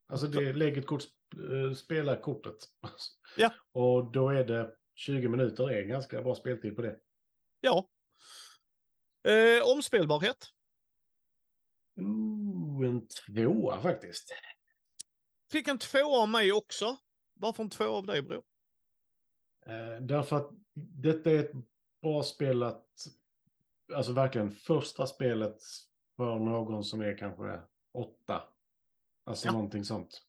Alltså 0.08 0.26
det 0.26 0.52
lägg 0.52 0.78
ett 0.78 0.86
kort, 0.86 1.02
eh, 1.34 1.74
spela 1.74 2.16
kortet. 2.16 2.56
Ja. 3.36 3.50
Och 3.72 4.12
då 4.12 4.28
är 4.28 4.44
det 4.44 4.74
20 4.94 5.28
minuter 5.28 5.70
är 5.70 5.82
en 5.82 5.88
ganska 5.88 6.22
bra 6.22 6.34
speltid 6.34 6.76
på 6.76 6.82
det. 6.82 6.96
Ja. 7.60 7.88
Eh, 9.28 9.62
omspelbarhet. 9.76 10.50
Ooh, 11.96 12.86
en 12.88 13.06
tvåa 13.08 13.82
faktiskt. 13.82 14.34
Fick 15.52 15.68
en 15.68 15.78
tvåa 15.78 16.22
av 16.22 16.28
mig 16.28 16.52
också. 16.52 16.96
Varför 17.34 17.62
en 17.62 17.70
tvåa 17.70 17.88
av 17.88 18.06
dig, 18.06 18.22
bror? 18.22 18.42
Eh, 19.66 20.00
därför 20.00 20.36
att 20.36 20.50
detta 20.74 21.30
är 21.30 21.38
ett 21.38 21.52
bra 22.02 22.22
spel 22.22 22.62
att, 22.62 22.86
alltså 23.94 24.12
verkligen 24.12 24.50
första 24.50 25.06
spelet 25.06 25.56
för 26.16 26.38
någon 26.38 26.84
som 26.84 27.00
är 27.00 27.18
kanske 27.18 27.60
åtta. 27.94 28.42
Alltså 29.26 29.46
Ja. 29.48 29.52
någonting 29.52 29.84
sånt. 29.84 30.22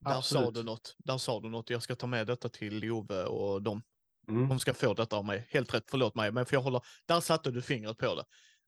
Där 0.00 0.10
sa 0.10 0.18
Absolut. 0.18 0.54
du 0.54 0.62
något. 0.62 0.96
Där 0.98 1.18
sa 1.18 1.40
du 1.40 1.48
något. 1.48 1.70
Jag 1.70 1.82
ska 1.82 1.94
ta 1.96 2.06
med 2.06 2.26
detta 2.26 2.48
till 2.48 2.84
Jove 2.84 3.24
och 3.24 3.62
dem. 3.62 3.82
Mm. 4.28 4.48
De 4.48 4.58
ska 4.58 4.74
få 4.74 4.94
detta 4.94 5.16
av 5.16 5.24
mig. 5.24 5.46
Helt 5.50 5.74
rätt, 5.74 5.84
förlåt 5.90 6.14
mig. 6.14 6.32
Men 6.32 6.46
för 6.46 6.56
jag 6.56 6.62
håller, 6.62 6.82
där 7.06 7.20
satte 7.20 7.50
du 7.50 7.62
fingret 7.62 7.98
på 7.98 8.14
det. 8.14 8.24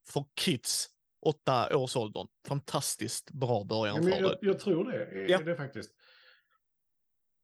För 0.09 0.25
kids, 0.35 0.87
åtta 1.27 1.77
års 1.77 1.97
åldern. 1.97 2.27
Fantastiskt 2.49 3.31
bra 3.31 3.65
början 3.65 3.97
Ja, 3.97 4.03
men 4.03 4.13
för 4.13 4.21
jag, 4.21 4.31
det. 4.31 4.39
jag 4.47 4.59
tror 4.61 4.93
det, 4.93 5.05
är 5.05 5.29
Ja. 5.31 5.39
det 5.43 5.57
faktiskt. 5.57 5.91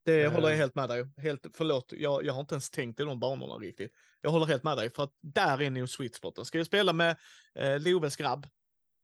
Det 0.08 0.22
Eh. 0.24 0.32
håller 0.32 0.48
jag 0.48 0.56
helt 0.56 0.74
med 0.74 0.88
dig. 0.88 1.06
Helt, 1.16 1.46
förlåt, 1.54 1.92
jag, 1.96 2.24
jag 2.24 2.32
har 2.32 2.40
inte 2.40 2.54
ens 2.54 2.70
tänkt 2.70 3.00
i 3.00 3.02
de 3.04 3.20
banorna 3.20 3.54
riktigt. 3.54 3.92
Jag 4.20 4.30
håller 4.30 4.46
helt 4.46 4.64
med 4.64 4.76
dig, 4.76 4.90
för 4.90 5.02
att 5.02 5.12
där 5.22 5.62
är 5.62 5.70
nog 5.70 5.88
sweet 5.88 6.14
spoten. 6.14 6.44
Ska 6.44 6.58
jag 6.58 6.66
spela 6.66 6.92
med 6.92 7.16
eh, 7.54 7.80
Loves 7.80 8.16
grabb, 8.16 8.46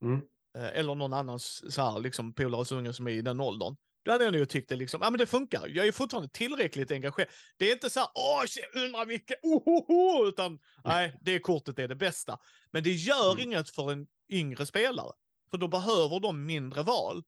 Mm. 0.03 0.21
eh, 0.59 0.79
eller 0.79 0.95
någon 0.95 1.13
annan 1.13 1.37
s- 1.37 1.75
så 1.75 1.83
här, 1.83 2.01
liksom 2.01 2.35
polares 2.35 2.73
unge 2.73 2.93
som 2.93 3.07
är 3.07 3.11
i 3.13 3.23
den 3.23 3.41
åldern, 3.41 3.77
då 4.05 4.13
hade 4.13 4.25
jag 4.25 4.33
nog 4.35 4.49
tyckt 4.49 4.69
det 4.69 4.77
liksom, 4.77 5.01
ja 5.03 5.11
men 5.11 5.19
det 5.19 5.27
funkar. 5.27 5.67
Jag 5.69 5.87
är 5.87 5.93
fortfarande 5.93 6.29
tillräckligt 6.29 6.91
engagerad. 6.91 7.29
Det 7.57 7.69
är 7.69 7.73
inte 7.73 7.91
så 7.91 8.01
här, 8.01 8.09
åh, 8.15 8.45
undrar 8.85 9.07
vilka, 9.07 9.35
ohoho, 9.43 10.29
utan 10.29 10.59
nej, 10.85 11.19
det 11.21 11.39
kortet 11.39 11.79
är 11.79 11.89
det 11.89 11.95
bästa. 11.97 12.39
Men 12.71 12.83
det 12.83 12.93
gör 12.93 13.33
Mm. 13.33 13.45
inget 13.45 13.71
för 13.71 13.93
en 13.93 14.07
yngre 14.29 14.67
spelare, 14.67 15.13
för 15.51 15.59
då 15.59 15.69
behöver 15.69 16.21
de 16.21 16.47
mindre 16.47 16.83
val. 16.83 17.23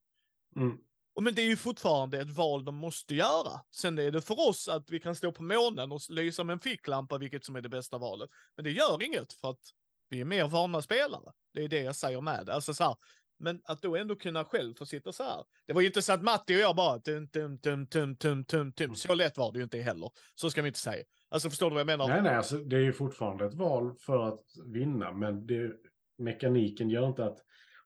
Mm. 0.57 0.79
Och 1.17 1.23
Men 1.23 1.35
det 1.35 1.43
är 1.43 1.47
ju 1.47 1.57
fortfarande 1.57 2.21
ett 2.21 2.31
val 2.31 2.65
de 2.65 2.77
måste 2.77 3.15
göra. 3.15 3.61
Sen 3.71 3.99
är 3.99 4.11
det 4.11 4.23
för 4.23 4.49
oss 4.49 4.69
att 4.69 4.91
vi 4.91 5.01
kan 5.01 5.15
stå 5.15 5.33
på 5.33 5.43
månen 5.43 5.93
och 5.93 6.01
lysa 6.09 6.45
med 6.45 6.53
en 6.53 6.61
ficklampa, 6.61 7.19
vilket 7.19 7.45
som 7.45 7.57
är 7.57 7.61
det 7.61 7.69
bästa 7.69 7.99
valet. 7.99 8.31
Men 8.57 8.65
det 8.65 8.71
gör 8.71 9.03
inget 9.03 9.33
för 9.33 9.51
att 9.51 9.61
vi 10.09 10.21
är 10.21 10.25
mer 10.25 10.49
vana 10.49 10.83
spelare. 10.83 11.33
Det 11.55 11.65
är 11.65 11.69
det 11.69 11.81
jag 11.81 11.97
säger 11.97 12.21
med 12.21 12.47
det. 12.47 12.55
Alltså 12.55 12.75
så 12.75 12.85
här, 12.85 12.97
men 13.39 13.61
att 13.65 13.83
då 13.83 13.97
ändå 13.97 14.17
kunna 14.17 14.45
själv 14.45 14.75
få 14.75 14.87
sitta 14.87 15.13
så 15.13 15.23
här. 15.23 15.45
Det 15.67 15.73
var 15.73 15.81
ju 15.81 15.87
inte 15.87 16.03
så 16.03 16.13
att 16.13 16.23
Matti 16.23 16.57
och 16.57 16.61
jag 16.61 16.77
bara 16.77 16.99
tum, 16.99 17.29
tum, 17.29 17.59
tum, 17.59 17.87
tum, 17.87 18.17
tum, 18.17 18.45
tum, 18.45 18.73
tum. 18.73 18.95
Så 18.95 19.15
lätt 19.15 19.37
var 19.37 19.53
det 19.53 19.59
ju 19.59 19.65
inte 19.65 19.79
heller. 19.79 20.11
Så 20.35 20.51
ska 20.51 20.63
vi 20.63 20.69
inte 20.69 20.81
säga. 20.81 21.05
Alltså 21.29 21.51
förstår 21.51 21.71
du 21.71 21.75
vad 21.75 21.81
jag 21.81 21.87
menar? 21.87 22.09
Nej, 22.09 22.23
nej, 22.23 22.35
alltså, 22.35 22.57
det 22.57 22.77
är 22.77 22.81
ju 22.81 22.93
fortfarande 22.93 23.45
ett 23.45 23.55
val 23.55 23.95
för 23.99 24.29
att 24.29 24.45
vinna, 24.65 25.13
men 25.13 25.47
det, 25.47 25.73
mekaniken 26.19 26.91
gör 26.91 27.07
inte 27.09 27.25
att 27.25 27.39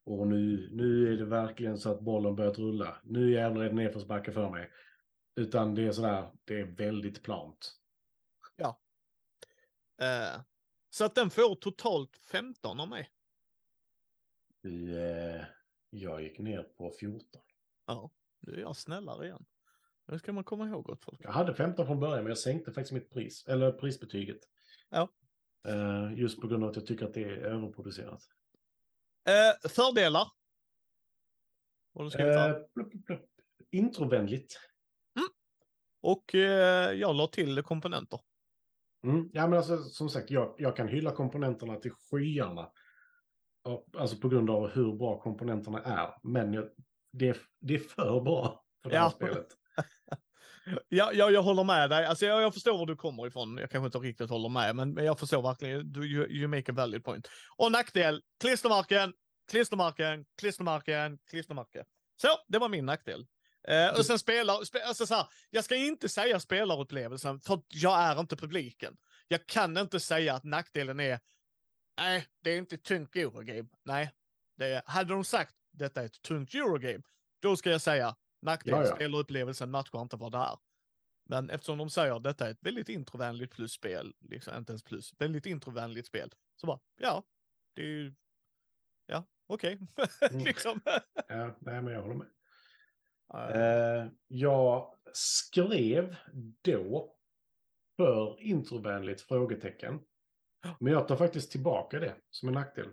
och 0.05 0.27
nu, 0.27 0.69
nu 0.73 1.13
är 1.13 1.17
det 1.17 1.25
verkligen 1.25 1.79
så 1.79 1.91
att 1.91 2.01
bollen 2.01 2.37
börjat 2.37 2.59
rulla. 2.59 3.01
Nu 3.05 3.33
jävlar 3.33 3.65
är 3.65 3.69
det 3.69 3.75
nedförsbacke 3.75 4.33
för 4.33 4.51
mig. 4.51 4.71
Utan 5.37 5.75
det 5.75 5.83
är 5.83 5.93
sådär, 5.93 6.31
det 6.45 6.61
är 6.61 6.65
väldigt 6.65 7.23
plant. 7.23 7.81
Eh, 10.01 10.41
så 10.91 11.05
att 11.05 11.15
den 11.15 11.31
får 11.31 11.55
totalt 11.55 12.17
15 12.17 12.81
av 12.81 12.89
mig. 12.89 13.11
Eh, 14.65 15.45
jag 15.91 16.23
gick 16.23 16.39
ner 16.39 16.63
på 16.63 16.93
14. 17.01 17.41
Ja, 17.87 18.11
nu 18.41 18.53
är 18.53 18.61
jag 18.61 18.77
snällare 18.77 19.27
igen. 19.27 19.45
Det 20.07 20.19
ska 20.19 20.33
man 20.33 20.45
komma 20.45 20.69
ihåg 20.69 20.85
gott 20.85 21.05
folk. 21.05 21.21
Jag 21.23 21.33
hade 21.33 21.55
15 21.55 21.87
från 21.87 22.01
början, 22.01 22.25
men 22.25 22.31
jag 22.31 22.39
sänkte 22.39 22.73
faktiskt 22.73 22.93
mitt 22.93 23.11
pris, 23.11 23.45
eller 23.49 23.73
prisbetyget. 23.73 24.39
Ja. 24.89 25.09
Eh, 25.69 26.19
just 26.19 26.41
på 26.41 26.47
grund 26.47 26.65
av 26.65 26.71
att 26.71 26.77
jag 26.77 26.87
tycker 26.87 27.07
att 27.07 27.15
det 27.15 27.25
är 27.25 27.37
överproducerat. 27.37 28.23
Eh, 29.31 29.71
fördelar? 29.71 30.27
Eh, 32.19 32.55
plupp, 32.75 33.07
plupp. 33.07 33.27
Introvänligt. 33.71 34.59
Och 36.03 36.35
eh, 36.35 36.93
jag 36.93 37.17
la 37.17 37.27
till 37.27 37.63
komponenter. 37.63 38.21
Mm. 39.07 39.31
Ja, 39.33 39.47
men 39.47 39.57
alltså, 39.57 39.79
som 39.79 40.09
sagt, 40.09 40.31
jag, 40.31 40.55
jag 40.59 40.77
kan 40.77 40.89
hylla 40.89 41.11
komponenterna 41.11 41.77
till 41.77 41.93
skyarna. 41.93 42.71
Alltså 43.99 44.17
på 44.17 44.29
grund 44.29 44.51
av 44.51 44.69
hur 44.69 44.93
bra 44.97 45.21
komponenterna 45.21 45.83
är. 45.83 46.15
Men 46.23 46.53
jag, 46.53 46.69
det, 47.13 47.29
är, 47.29 47.37
det 47.61 47.75
är 47.75 47.79
för 47.79 48.21
bra 48.21 48.65
för 48.83 48.91
det 48.91 48.99
här 48.99 49.05
Ja. 49.05 49.11
spelet. 49.11 49.47
Ja, 50.89 51.13
ja, 51.13 51.31
jag 51.31 51.43
håller 51.43 51.65
med 51.65 51.91
dig. 51.91 52.07
Alltså, 52.07 52.27
jag, 52.27 52.43
jag 52.43 52.55
förstår 52.55 52.79
var 52.79 52.87
du 52.87 52.97
kommer 52.97 53.27
ifrån. 53.27 53.57
Jag 53.57 53.71
kanske 53.71 53.87
inte 53.87 53.99
riktigt 53.99 54.31
håller 54.31 54.49
med, 54.49 54.77
men, 54.77 54.95
men 54.95 55.05
jag 55.05 55.19
förstår 55.19 55.43
verkligen. 55.43 55.93
Du, 55.93 56.07
you, 56.07 56.27
you 56.29 56.49
make 56.49 56.73
a 56.73 56.75
valid 56.75 57.05
point. 57.05 57.29
Och 57.57 57.73
nackdel, 57.73 58.23
klistermarken, 58.41 59.13
klistermarken, 59.51 60.25
klistermarken, 60.39 61.19
klistermarken. 61.31 61.85
Så, 62.17 62.29
det 62.49 62.59
var 62.59 62.69
min 62.69 62.87
nackdel. 62.87 63.27
Eh, 63.69 63.99
och 63.99 64.07
sen 64.07 64.19
spelar, 64.19 64.65
spe, 64.65 64.85
alltså 64.85 65.07
så 65.07 65.15
här, 65.15 65.27
jag 65.51 65.65
ska 65.65 65.77
inte 65.77 66.09
säga 66.09 66.41
spelarupplevelsen, 66.41 67.41
för 67.41 67.63
jag 67.69 68.01
är 68.01 68.21
inte 68.21 68.37
publiken. 68.37 68.97
Jag 69.29 69.47
kan 69.47 69.77
inte 69.77 70.01
säga 70.01 70.35
att 70.35 70.45
nackdelen 70.45 71.01
är, 71.01 71.21
nej, 71.99 72.27
det 72.43 72.51
är 72.51 72.59
inte 72.59 72.75
ett 72.75 72.85
tungt 72.85 73.17
Eurogame. 73.17 73.69
Nej, 73.85 74.11
det 74.57 74.67
är, 74.67 74.83
hade 74.87 75.15
de 75.15 75.25
sagt 75.25 75.55
detta 75.73 76.01
är 76.03 76.07
ett 76.07 76.23
tungt 76.23 76.55
Eurogame, 76.55 77.03
då 77.43 77.57
ska 77.57 77.71
jag 77.71 77.81
säga 77.81 78.17
nackdel, 78.43 78.75
Ja, 78.75 78.87
ja. 78.87 78.95
spelarupplevelsen 78.95 79.71
matchar 79.71 80.03
inte 80.03 80.17
vad 80.17 80.33
det 80.33 80.39
är. 80.39 80.59
Men 81.25 81.51
eftersom 81.51 81.79
de 81.79 81.91
säger 81.91 82.17
att 82.17 82.23
detta 82.23 82.47
är 82.47 82.51
ett 82.51 82.63
väldigt 82.63 82.89
introvänligt 82.89 83.53
plusspel, 83.53 84.15
liksom 84.21 84.57
inte 84.57 84.73
ens 84.73 84.83
plus, 84.83 85.15
väldigt 85.19 85.47
introvänligt 85.47 86.07
spel, 86.07 86.31
så 86.57 86.67
bara, 86.67 86.81
ja, 87.01 87.25
det 87.75 87.83
är 87.83 87.87
ju, 87.87 88.15
ja, 89.07 89.25
okej. 89.47 89.79
Mm. 90.31 90.45
liksom. 90.45 90.81
Ja, 91.29 91.57
nej, 91.61 91.83
men 91.83 91.87
jag 91.95 92.03
håller 92.03 92.15
med. 92.15 92.29
Eh, 93.35 94.07
jag 94.27 94.95
skrev 95.13 96.17
då 96.63 97.17
för 97.97 98.41
introvänligt 98.41 99.21
frågetecken. 99.21 100.01
Men 100.81 100.93
jag 100.93 101.09
tar 101.09 101.17
faktiskt 101.17 101.53
tillbaka 101.53 101.99
det 102.01 102.17
som 102.31 102.49
en 102.49 102.55
nackdel. 102.55 102.89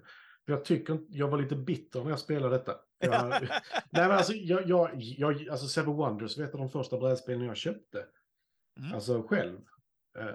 För 0.46 0.54
jag 0.54 0.66
tycker 0.66 1.00
jag 1.10 1.28
var 1.28 1.42
lite 1.42 1.56
bitter 1.56 2.04
när 2.04 2.10
jag 2.10 2.20
spelade 2.20 2.58
detta. 2.58 2.76
Jag, 3.00 3.30
nej 3.90 4.08
men 4.08 4.12
alltså, 4.12 4.34
jag, 4.34 4.70
jag, 4.70 4.92
jag, 4.96 5.50
alltså 5.50 5.68
Seven 5.68 5.94
Wonders 5.94 6.38
var 6.38 6.46
ett 6.46 6.54
av 6.54 6.60
de 6.60 6.70
första 6.70 6.98
brädspelen 6.98 7.42
jag 7.46 7.58
köpte. 7.58 8.06
Mm. 8.80 8.94
Alltså 8.94 9.24
själv. 9.24 9.60
Eh, 10.20 10.26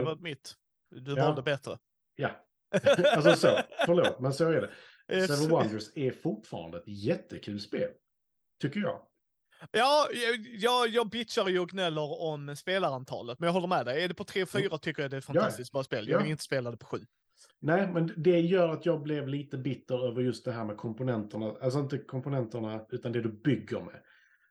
och- 0.00 0.04
var 0.04 0.16
mitt. 0.16 0.54
Du 0.90 1.14
Ja. 1.14 1.24
valde 1.26 1.42
bättre. 1.42 1.78
Ja, 2.16 2.30
alltså 3.16 3.32
så. 3.36 3.58
Förlåt, 3.86 4.20
men 4.20 4.32
så 4.32 4.48
är 4.50 4.60
det. 5.08 5.26
Seven 5.26 5.48
Wonders 5.50 5.84
är 5.94 6.10
fortfarande 6.10 6.78
ett 6.78 6.88
jättekul 6.88 7.60
spel. 7.60 7.90
Tycker 8.60 8.80
jag. 8.80 9.06
Ja, 9.70 10.08
jag, 10.12 10.88
jag, 10.88 11.08
bitchar 11.10 11.48
ju 11.48 11.58
och 11.58 11.68
gnäller 11.68 12.20
om 12.22 12.56
spelarantalet, 12.56 13.38
men 13.38 13.46
jag 13.46 13.52
håller 13.52 13.66
med 13.66 13.86
dig. 13.86 14.04
Är 14.04 14.08
det 14.08 14.14
på 14.14 14.24
3-4 14.24 14.78
tycker 14.78 15.02
jag 15.02 15.10
det 15.10 15.16
är 15.16 15.18
ett 15.18 15.28
Mm. 15.28 15.36
Ja, 15.36 15.40
fantastiskt 15.42 15.72
bra 15.72 15.84
spel. 15.84 16.08
Jag 16.08 16.18
vill 16.18 16.26
Ja. 16.26 16.30
inte 16.30 16.42
spela 16.44 16.70
det 16.70 16.76
på 16.76 16.86
7. 16.86 16.98
Nej, 17.62 17.92
men 17.92 18.12
det 18.16 18.40
gör 18.40 18.68
att 18.68 18.86
jag 18.86 19.02
blev 19.02 19.28
lite 19.28 19.58
bitter 19.58 20.08
över 20.08 20.22
just 20.22 20.44
det 20.44 20.52
här 20.52 20.64
med 20.64 20.76
komponenterna. 20.76 21.54
Alltså 21.62 21.78
inte 21.78 21.98
komponenterna, 21.98 22.80
utan 22.90 23.12
det 23.12 23.20
du 23.20 23.28
bygger 23.28 23.80
med. 23.80 24.02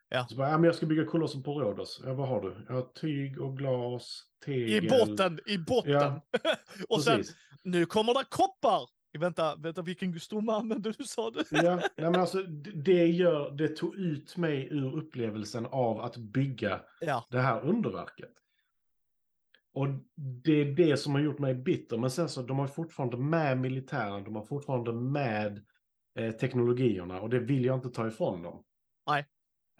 Ja. 0.10 0.26
Så 0.30 0.36
bara, 0.36 0.50
ja, 0.50 0.58
men 0.58 0.64
jag 0.64 0.76
ska 0.76 0.86
bygga 0.86 1.06
kolosser 1.06 1.40
på 1.40 1.62
Rhodos. 1.62 2.02
Ja, 2.06 2.14
vad 2.14 2.28
har 2.28 2.42
du? 2.42 2.56
Jag 2.68 2.76
har 2.76 2.82
tyg 2.82 3.42
och 3.42 3.58
glas, 3.58 4.24
tegel. 4.46 4.86
I 4.86 4.90
botten, 4.90 5.40
i 5.46 5.58
botten. 5.58 5.92
Ja, 5.92 6.22
och 6.90 7.04
sen, 7.04 7.18
Precis. 7.18 7.36
nu 7.64 7.86
kommer 7.86 8.14
det 8.14 8.26
koppar! 8.30 8.90
Vänta, 9.20 9.56
vänta, 9.56 9.82
vilken 9.82 10.20
stomme 10.20 10.52
använde 10.52 10.92
du 10.98 11.04
sa 11.04 11.32
du? 11.32 11.44
Ja, 11.52 11.76
nej, 11.76 11.92
men 11.96 12.16
alltså 12.16 12.38
det 12.44 12.72
det 12.72 13.08
gör, 13.08 13.52
det 13.52 13.68
tog 13.68 13.96
ut 13.96 14.38
mig 14.38 14.68
ur 14.72 14.98
upplevelsen 14.98 15.66
av 15.66 16.02
att 16.02 16.18
bygga 16.18 16.82
Ja, 17.02 17.26
det 17.32 17.40
här 17.40 17.62
underverket. 17.62 18.32
Och 19.74 19.88
det 20.16 20.62
är 20.62 20.66
det 20.66 20.98
som 20.98 21.14
har 21.14 21.22
gjort 21.22 21.40
mig 21.40 21.56
bitter. 21.56 21.98
Men 21.98 22.12
sen 22.12 22.30
så, 22.30 22.42
de 22.42 22.60
har 22.60 22.68
fortfarande 22.68 23.18
med 23.18 23.58
militären, 23.58 24.24
de 24.24 24.36
har 24.36 24.46
fortfarande 24.46 24.94
med 24.94 25.66
eh, 26.20 26.32
teknologierna 26.32 27.22
och 27.22 27.30
det 27.30 27.40
vill 27.40 27.66
jag 27.66 27.78
inte 27.78 27.90
ta 27.90 28.08
ifrån 28.08 28.44
dem. 28.44 28.64
Nej. 29.08 29.26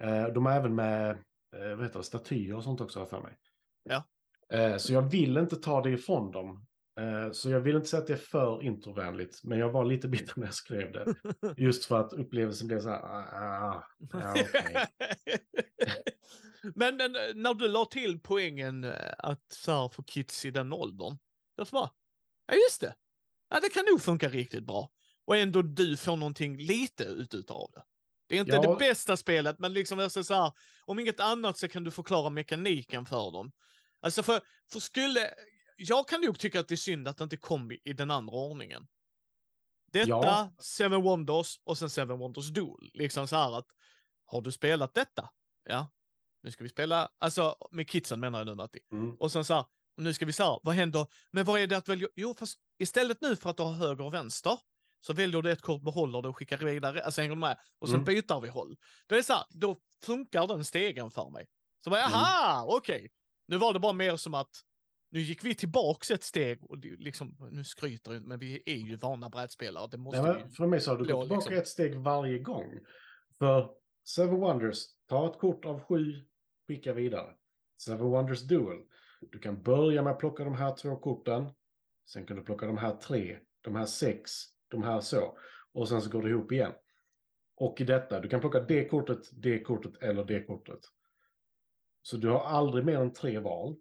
Eh, 0.02 0.26
de 0.26 0.46
har 0.46 0.52
även 0.52 0.74
med 0.74 1.10
eh, 1.56 1.76
vad 1.76 1.82
heter 1.82 1.98
det, 1.98 2.04
statyer 2.04 2.54
och 2.54 2.64
sånt 2.64 2.80
också 2.80 3.06
för 3.06 3.20
mig. 3.20 3.36
Ja. 3.82 4.04
Eh, 4.52 4.76
så 4.76 4.92
jag 4.92 5.02
vill 5.02 5.36
inte 5.36 5.56
ta 5.56 5.82
det 5.82 5.90
ifrån 5.90 6.30
dem. 6.30 6.66
Eh, 7.00 7.32
så 7.32 7.50
jag 7.50 7.60
vill 7.60 7.76
inte 7.76 7.88
säga 7.88 8.00
att 8.00 8.06
det 8.06 8.12
är 8.12 8.16
för 8.16 8.62
introvänligt, 8.62 9.40
men 9.44 9.58
jag 9.58 9.70
var 9.70 9.84
lite 9.84 10.08
bitter 10.08 10.32
när 10.36 10.46
jag 10.46 10.54
skrev 10.54 10.92
det. 10.92 11.14
Just 11.56 11.84
för 11.84 12.00
att 12.00 12.12
upplevelsen 12.12 12.68
blev 12.68 12.80
så 12.80 12.88
här, 12.88 13.02
ah, 13.02 13.24
ah, 13.32 13.84
ja, 14.12 14.32
okej. 14.32 14.86
Men 16.74 16.96
men, 16.96 17.16
eh, 17.16 17.34
när 17.34 17.54
du 17.54 17.68
la 17.68 17.84
till 17.84 18.20
poängen 18.20 18.84
eh, 18.84 19.12
att 19.18 19.52
så 19.52 19.72
här 19.72 19.88
för 19.88 20.02
kids 20.02 20.44
i 20.44 20.50
den 20.50 20.72
åldern, 20.72 21.18
jag 21.56 21.66
bara, 21.66 21.90
ja 22.46 22.54
just 22.54 22.80
det. 22.80 22.94
Ja, 23.48 23.60
det 23.60 23.68
kan 23.68 23.84
nog 23.90 24.02
funka 24.02 24.28
riktigt 24.28 24.64
bra. 24.66 24.90
Och 25.24 25.36
ändå 25.36 25.62
du 25.62 25.96
får 25.96 26.16
någonting 26.16 26.56
lite 26.56 27.04
ut 27.04 27.34
utav 27.34 27.70
det. 27.74 27.82
Det 28.26 28.36
är 28.36 28.40
inte 28.40 28.52
Ja. 28.52 28.60
det 28.70 28.76
bästa 28.76 29.16
spelet, 29.16 29.58
men 29.58 29.72
liksom 29.72 29.98
alltså 29.98 30.24
så 30.24 30.34
här, 30.34 30.52
om 30.84 30.98
inget 30.98 31.20
annat 31.20 31.58
så 31.58 31.68
kan 31.68 31.84
du 31.84 31.90
förklara 31.90 32.30
mekaniken 32.30 33.06
för 33.06 33.30
dem. 33.32 33.52
Alltså 34.00 34.22
för, 34.22 34.40
för 34.72 34.80
skulle, 34.80 35.34
jag 35.76 36.08
kan 36.08 36.20
nog 36.20 36.38
tycka 36.38 36.60
att 36.60 36.68
det 36.68 36.74
är 36.74 36.76
synd 36.76 37.08
att 37.08 37.16
det 37.16 37.24
inte 37.24 37.36
kom 37.36 37.72
i, 37.72 37.80
i 37.84 37.92
den 37.92 38.10
andra 38.10 38.34
ordningen. 38.34 38.86
Detta, 39.92 40.08
Ja. 40.08 40.54
Seven 40.58 41.02
Wonders 41.02 41.60
och 41.64 41.78
sen 41.78 41.90
Seven 41.90 42.18
Wonders 42.18 42.48
Duel. 42.48 42.90
Liksom 42.94 43.28
så 43.28 43.36
här 43.36 43.58
att, 43.58 43.66
har 44.26 44.40
du 44.40 44.52
spelat 44.52 44.94
detta? 44.94 45.30
Ja, 45.64 45.92
nu 46.42 46.50
ska 46.50 46.64
vi 46.64 46.70
spela, 46.70 47.08
alltså 47.18 47.56
med 47.70 47.88
kidsen 47.88 48.20
menar 48.20 48.38
jag 48.38 48.46
nu 48.46 48.54
Matti. 48.54 48.78
Mm. 48.92 49.14
Och 49.14 49.32
sen 49.32 49.44
så 49.44 49.54
här, 49.54 49.64
nu 49.96 50.14
ska 50.14 50.26
vi 50.26 50.32
se 50.32 50.42
här, 50.42 50.60
vad 50.62 50.74
händer? 50.74 51.06
Men 51.30 51.44
vad 51.44 51.60
är 51.60 51.66
det 51.66 51.76
att 51.76 51.88
välja? 51.88 52.08
Jo, 52.16 52.34
fast 52.38 52.58
istället 52.78 53.20
nu 53.20 53.36
för 53.36 53.50
att 53.50 53.56
du 53.56 53.62
har 53.62 53.72
höger 53.72 54.04
och 54.04 54.14
vänster, 54.14 54.58
så 55.06 55.12
väljer 55.12 55.42
du 55.42 55.50
ett 55.52 55.60
kort, 55.60 55.82
behåller 55.82 56.22
det 56.22 56.28
och 56.28 56.36
skickar 56.38 56.58
vidare, 56.58 57.02
alltså 57.04 57.20
hänger 57.20 57.34
med? 57.34 57.58
Och 57.78 57.88
sen 57.88 57.94
Mm. 57.94 58.04
byter 58.04 58.40
vi 58.40 58.48
håll. 58.48 58.76
Då 59.06 59.14
är 59.14 59.16
det 59.16 59.24
så 59.24 59.32
här, 59.32 59.44
då 59.50 59.78
funkar 60.04 60.46
den 60.46 60.64
stegen 60.64 61.10
för 61.10 61.30
mig. 61.30 61.46
Så 61.84 61.90
bara, 61.90 62.00
Mm. 62.00 62.12
aha, 62.14 62.64
okej. 62.76 63.10
Nu 63.48 63.56
var 63.56 63.72
det 63.72 63.80
bara 63.80 63.92
mer 63.92 64.16
som 64.16 64.34
att, 64.34 64.50
nu 65.10 65.20
gick 65.20 65.44
vi 65.44 65.54
tillbaks 65.54 66.10
ett 66.10 66.22
steg 66.24 66.64
och 66.70 66.78
liksom, 66.78 67.36
nu 67.50 67.64
skryter 67.64 68.12
jag, 68.12 68.22
men 68.22 68.38
vi 68.38 68.62
är 68.66 68.76
ju 68.76 68.96
vana 68.96 69.28
brädspelare, 69.30 69.88
det 69.90 69.96
måste 69.98 70.22
Nej, 70.22 70.50
för 70.56 70.66
mig 70.66 70.80
så 70.80 70.90
har 70.90 70.96
du 70.98 71.04
gått 71.04 71.08
tillbaka 71.22 71.34
liksom. 71.34 71.54
ett 71.54 71.68
steg 71.68 71.94
varje 71.96 72.38
gång. 72.38 72.78
För 73.38 73.70
Seven 74.04 74.40
Wonders, 74.40 74.78
ta 75.08 75.30
ett 75.32 75.38
kort 75.40 75.64
av 75.64 75.80
sju, 75.80 76.24
skicka 76.72 76.92
vidare. 76.92 77.34
Seven 77.78 78.06
Wonders 78.06 78.42
Duel, 78.42 78.82
du 79.20 79.38
kan 79.38 79.62
börja 79.62 80.02
med 80.02 80.12
att 80.12 80.18
plocka 80.18 80.44
de 80.44 80.54
här 80.54 80.76
två 80.76 80.96
korten. 80.96 81.50
Sen 82.12 82.26
kan 82.26 82.36
du 82.36 82.42
plocka 82.42 82.66
de 82.66 82.78
här 82.78 82.96
tre, 82.96 83.38
de 83.60 83.76
här 83.76 83.84
sex, 83.86 84.30
de 84.68 84.82
här 84.82 85.00
så. 85.00 85.38
Och 85.72 85.88
sen 85.88 86.02
så 86.02 86.10
går 86.10 86.22
det 86.22 86.30
ihop 86.30 86.52
igen. 86.52 86.72
Och 87.56 87.80
i 87.80 87.84
detta, 87.84 88.20
du 88.20 88.28
kan 88.28 88.40
plocka 88.40 88.60
det 88.60 88.88
kortet, 88.88 89.18
det 89.32 89.60
kortet 89.60 90.02
eller 90.02 90.24
det 90.24 90.42
kortet. 90.42 90.80
Så 92.02 92.16
du 92.16 92.28
har 92.28 92.40
aldrig 92.40 92.84
mer 92.84 92.96
än 92.98 93.12
tre 93.12 93.38
val. 93.38 93.76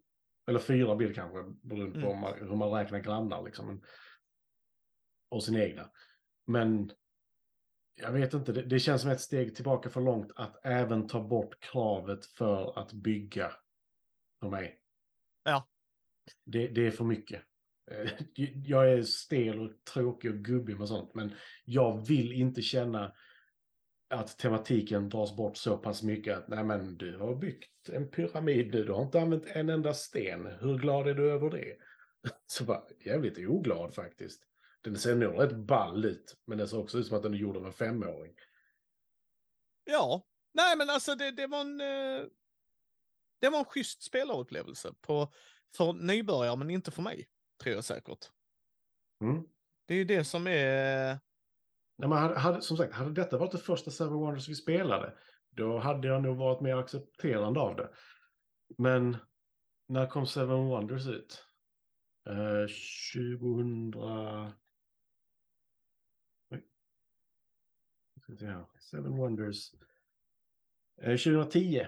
Eller 0.48 0.60
fyra 0.60 0.96
blir 0.96 1.08
det 1.08 1.14
kanske, 1.14 1.44
beroende 1.68 2.02
på 2.02 2.14
Mm. 2.14 2.50
hur 2.50 2.56
man 2.56 2.72
räknar 2.72 3.00
grannar 3.00 3.44
liksom. 3.44 3.82
Och 5.30 5.44
sin 5.44 5.56
egna. 5.56 5.92
Men 6.48 6.92
jag 7.96 8.12
vet 8.12 8.34
inte, 8.34 8.52
det, 8.52 8.62
det 8.62 8.80
känns 8.80 9.02
som 9.02 9.12
ett 9.12 9.22
steg 9.22 9.56
tillbaka 9.56 9.90
för 9.90 10.02
långt 10.02 10.32
att 10.36 10.66
även 10.66 11.08
ta 11.08 11.24
bort 11.24 11.60
kravet 11.60 12.26
för 12.26 12.80
att 12.80 12.94
bygga 12.94 13.52
för 14.40 14.50
mig. 14.50 14.80
Ja. 15.44 15.68
Det, 16.46 16.68
det 16.68 16.88
är 16.88 16.92
för 16.92 17.04
mycket. 17.04 17.42
Eh, 17.92 18.12
Jag 18.66 18.92
är 18.92 19.04
stel 19.04 19.60
och 19.60 19.72
tråkig 19.94 20.32
och 20.32 20.38
gubbig 20.38 20.80
med 20.80 20.88
sånt, 20.88 21.16
men 21.16 21.34
jag 21.66 22.08
vill 22.08 22.32
inte 22.32 22.62
känna 22.62 23.14
att 24.10 24.38
tematiken 24.38 25.10
dras 25.10 25.36
bort 25.36 25.58
så 25.58 25.78
pass 25.78 26.04
mycket 26.04 26.38
att 26.38 26.48
nej 26.48 26.64
men 26.64 26.98
du 26.98 27.18
har 27.18 27.36
byggt 27.36 27.90
en 27.90 28.12
pyramid 28.12 28.74
nu, 28.74 28.84
du 28.84 28.92
har 28.92 29.02
inte 29.02 29.22
använt 29.22 29.46
en 29.48 29.70
enda 29.70 29.94
sten, 29.94 30.46
hur 30.60 30.78
glad 30.78 31.08
är 31.08 31.14
du 31.14 31.32
över 31.32 31.50
det? 31.50 31.78
Så 32.46 32.64
bara, 32.64 32.84
jävligt 33.06 33.38
oglad 33.38 33.96
faktiskt. 33.96 34.44
Den 34.84 34.98
ser 34.98 35.16
nog 35.16 35.40
rätt 35.40 35.56
ball 35.56 36.06
ut, 36.06 36.38
men 36.48 36.58
den 36.58 36.68
ser 36.68 36.80
också 36.80 36.98
ut 36.98 37.08
som 37.08 37.18
att 37.18 37.24
den 37.24 37.34
är 37.34 37.38
gjord 37.38 37.58
av 37.58 37.66
en 37.66 37.74
femåring. 37.74 38.34
Ja, 39.84 40.28
nej 40.54 40.78
men 40.78 40.90
alltså 40.90 41.16
det, 41.16 41.32
det 41.32 41.48
var 41.48 41.62
en... 41.62 41.82
eh, 41.82 42.26
Det 43.40 43.50
var 43.50 43.60
en 43.60 43.66
schysst 43.66 44.04
spelarupplevelse 44.04 44.94
på, 45.02 45.34
för 45.78 45.94
nybörjare, 45.94 46.56
men 46.58 46.70
inte 46.70 46.92
för 46.92 47.02
mig, 47.02 47.28
tror 47.64 47.76
jag 47.76 47.84
säkert. 47.84 48.32
Mm. 49.22 49.44
Det 49.86 49.94
är 49.94 49.98
ju 49.98 50.06
det 50.06 50.24
som 50.24 50.48
är... 50.48 51.20
Nej, 51.98 52.10
men 52.10 52.18
hade, 52.18 52.40
hade, 52.40 52.62
som 52.62 52.78
sagt, 52.78 52.94
hade 52.94 53.12
detta 53.14 53.38
varit 53.38 53.52
det 53.52 53.58
första 53.58 53.92
Seven 53.92 54.14
Wonders 54.14 54.50
vi 54.50 54.56
spelade, 54.56 55.14
då 55.50 55.78
hade 55.78 56.08
jag 56.08 56.24
nog 56.24 56.38
varit 56.38 56.62
mer 56.62 56.76
accepterande 56.76 57.60
av 57.60 57.76
det. 57.76 57.90
Men 58.78 59.18
när 59.88 60.08
kom 60.08 60.28
Seven 60.28 60.66
Wonders 60.66 61.08
ut? 61.08 61.46
Eh, 62.28 62.68
2000... 63.40 63.94
Här. 68.40 68.66
Seven 68.80 69.18
Wonders. 69.18 69.72
Eh, 71.02 71.18
2010. 71.18 71.88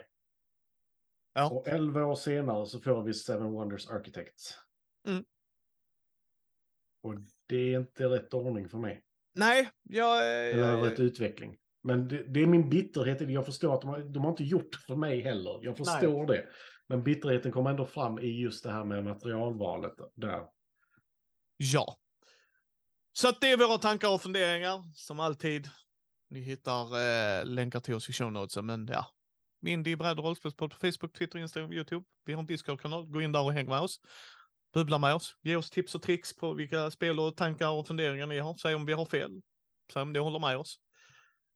Ja. 1.34 1.50
Och 1.50 1.68
11 1.68 2.06
år 2.06 2.16
senare 2.16 2.66
så 2.66 2.80
får 2.80 3.04
vi 3.04 3.14
Seven 3.14 3.52
Wonders 3.52 3.88
Architects. 3.90 4.58
Mm. 5.08 5.24
Och 7.04 7.16
det 7.48 7.56
är 7.74 7.80
inte 7.80 8.06
rätt 8.06 8.34
ordning 8.34 8.70
för 8.70 8.78
mig. 8.78 9.04
Nej, 9.36 9.70
jag... 9.84 10.18
eh, 10.18 10.56
Eller 10.58 10.72
jag- 10.78 10.92
rätt 10.92 11.00
utveckling. 11.00 11.58
Men 11.82 12.08
det, 12.08 12.24
det 12.24 12.40
är 12.40 12.46
min 12.48 12.70
bitterhet. 12.70 13.30
Jag 13.30 13.46
förstår 13.46 13.74
att 13.76 13.82
de 13.82 13.88
har, 13.90 14.00
de 14.00 14.24
har 14.24 14.30
inte 14.32 14.44
gjort 14.44 14.76
för 14.76 14.96
mig 14.96 15.22
heller. 15.22 15.60
Jag 15.62 15.78
förstår 15.78 16.26
det. 16.28 16.48
Men 16.88 17.04
bitterheten 17.04 17.52
kommer 17.52 17.70
ändå 17.70 17.86
fram 17.86 18.20
i 18.20 18.42
just 18.42 18.64
det 18.64 18.72
här 18.72 18.84
med 18.86 19.04
materialvalet 19.04 19.94
där. 20.16 20.48
Ja. 21.58 21.98
Så 23.14 23.30
att 23.30 23.42
det 23.42 23.52
är 23.52 23.58
våra 23.58 23.78
tankar 23.78 24.14
och 24.14 24.22
funderingar, 24.22 24.84
som 24.96 25.20
alltid. 25.20 25.68
Ni 26.34 26.40
hittar 26.40 26.86
eh, 26.86 27.46
länkar 27.46 27.80
till 27.80 27.94
oss 27.94 28.10
i 28.10 28.14
show 28.14 28.32
notes, 28.32 28.64
men 28.64 28.88
ja. 28.88 29.06
Mindy, 29.62 29.96
bräd 29.96 30.20
och 30.20 30.26
rollspelspodd 30.26 30.72
på 30.72 30.78
Facebook, 30.78 31.14
Twitter, 31.14 31.40
Instagram, 31.40 31.74
YouTube. 31.74 32.06
Vi 32.26 32.34
har 32.34 32.40
en 32.40 32.46
Discord-kanal. 32.46 33.06
Gå 33.06 33.22
in 33.22 33.32
där 33.32 33.44
och 33.44 33.54
häng 33.54 33.70
med 33.70 33.80
oss. 33.80 34.00
Bubbla 34.74 34.98
med 34.98 35.16
oss. 35.16 35.36
Ge 35.42 35.56
oss 35.56 35.70
tips 35.70 35.96
och 35.96 36.02
tricks 36.02 36.36
på 36.36 36.54
vilka 36.54 36.92
spel 36.92 37.20
och 37.20 37.38
tankar 37.38 37.70
och 37.70 37.88
funderingar 37.88 38.28
ni 38.28 38.40
har. 38.40 38.58
Säg 38.58 38.76
om 38.76 38.86
vi 38.86 38.94
har 38.94 39.06
fel. 39.06 39.42
Säg 39.94 40.02
om 40.02 40.14
ni 40.14 40.20
håller 40.20 40.40
med 40.40 40.58
oss. 40.58 40.80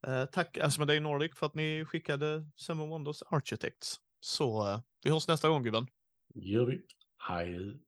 Eh, 0.07 0.25
tack 0.25 0.57
Asmodee 0.57 0.99
Nordic 0.99 1.35
för 1.35 1.45
att 1.45 1.55
ni 1.55 1.85
skickade 1.85 2.49
Seven 2.55 2.89
Wonders 2.89 3.23
Architects. 3.31 3.95
Så 4.19 4.67
eh, 4.67 4.79
vi 5.03 5.09
hörs 5.09 5.27
nästa 5.27 5.49
gång 5.49 5.63
gubben. 5.63 5.87
Gör 6.35 6.65
vi. 6.65 6.81
Hej. 7.17 7.79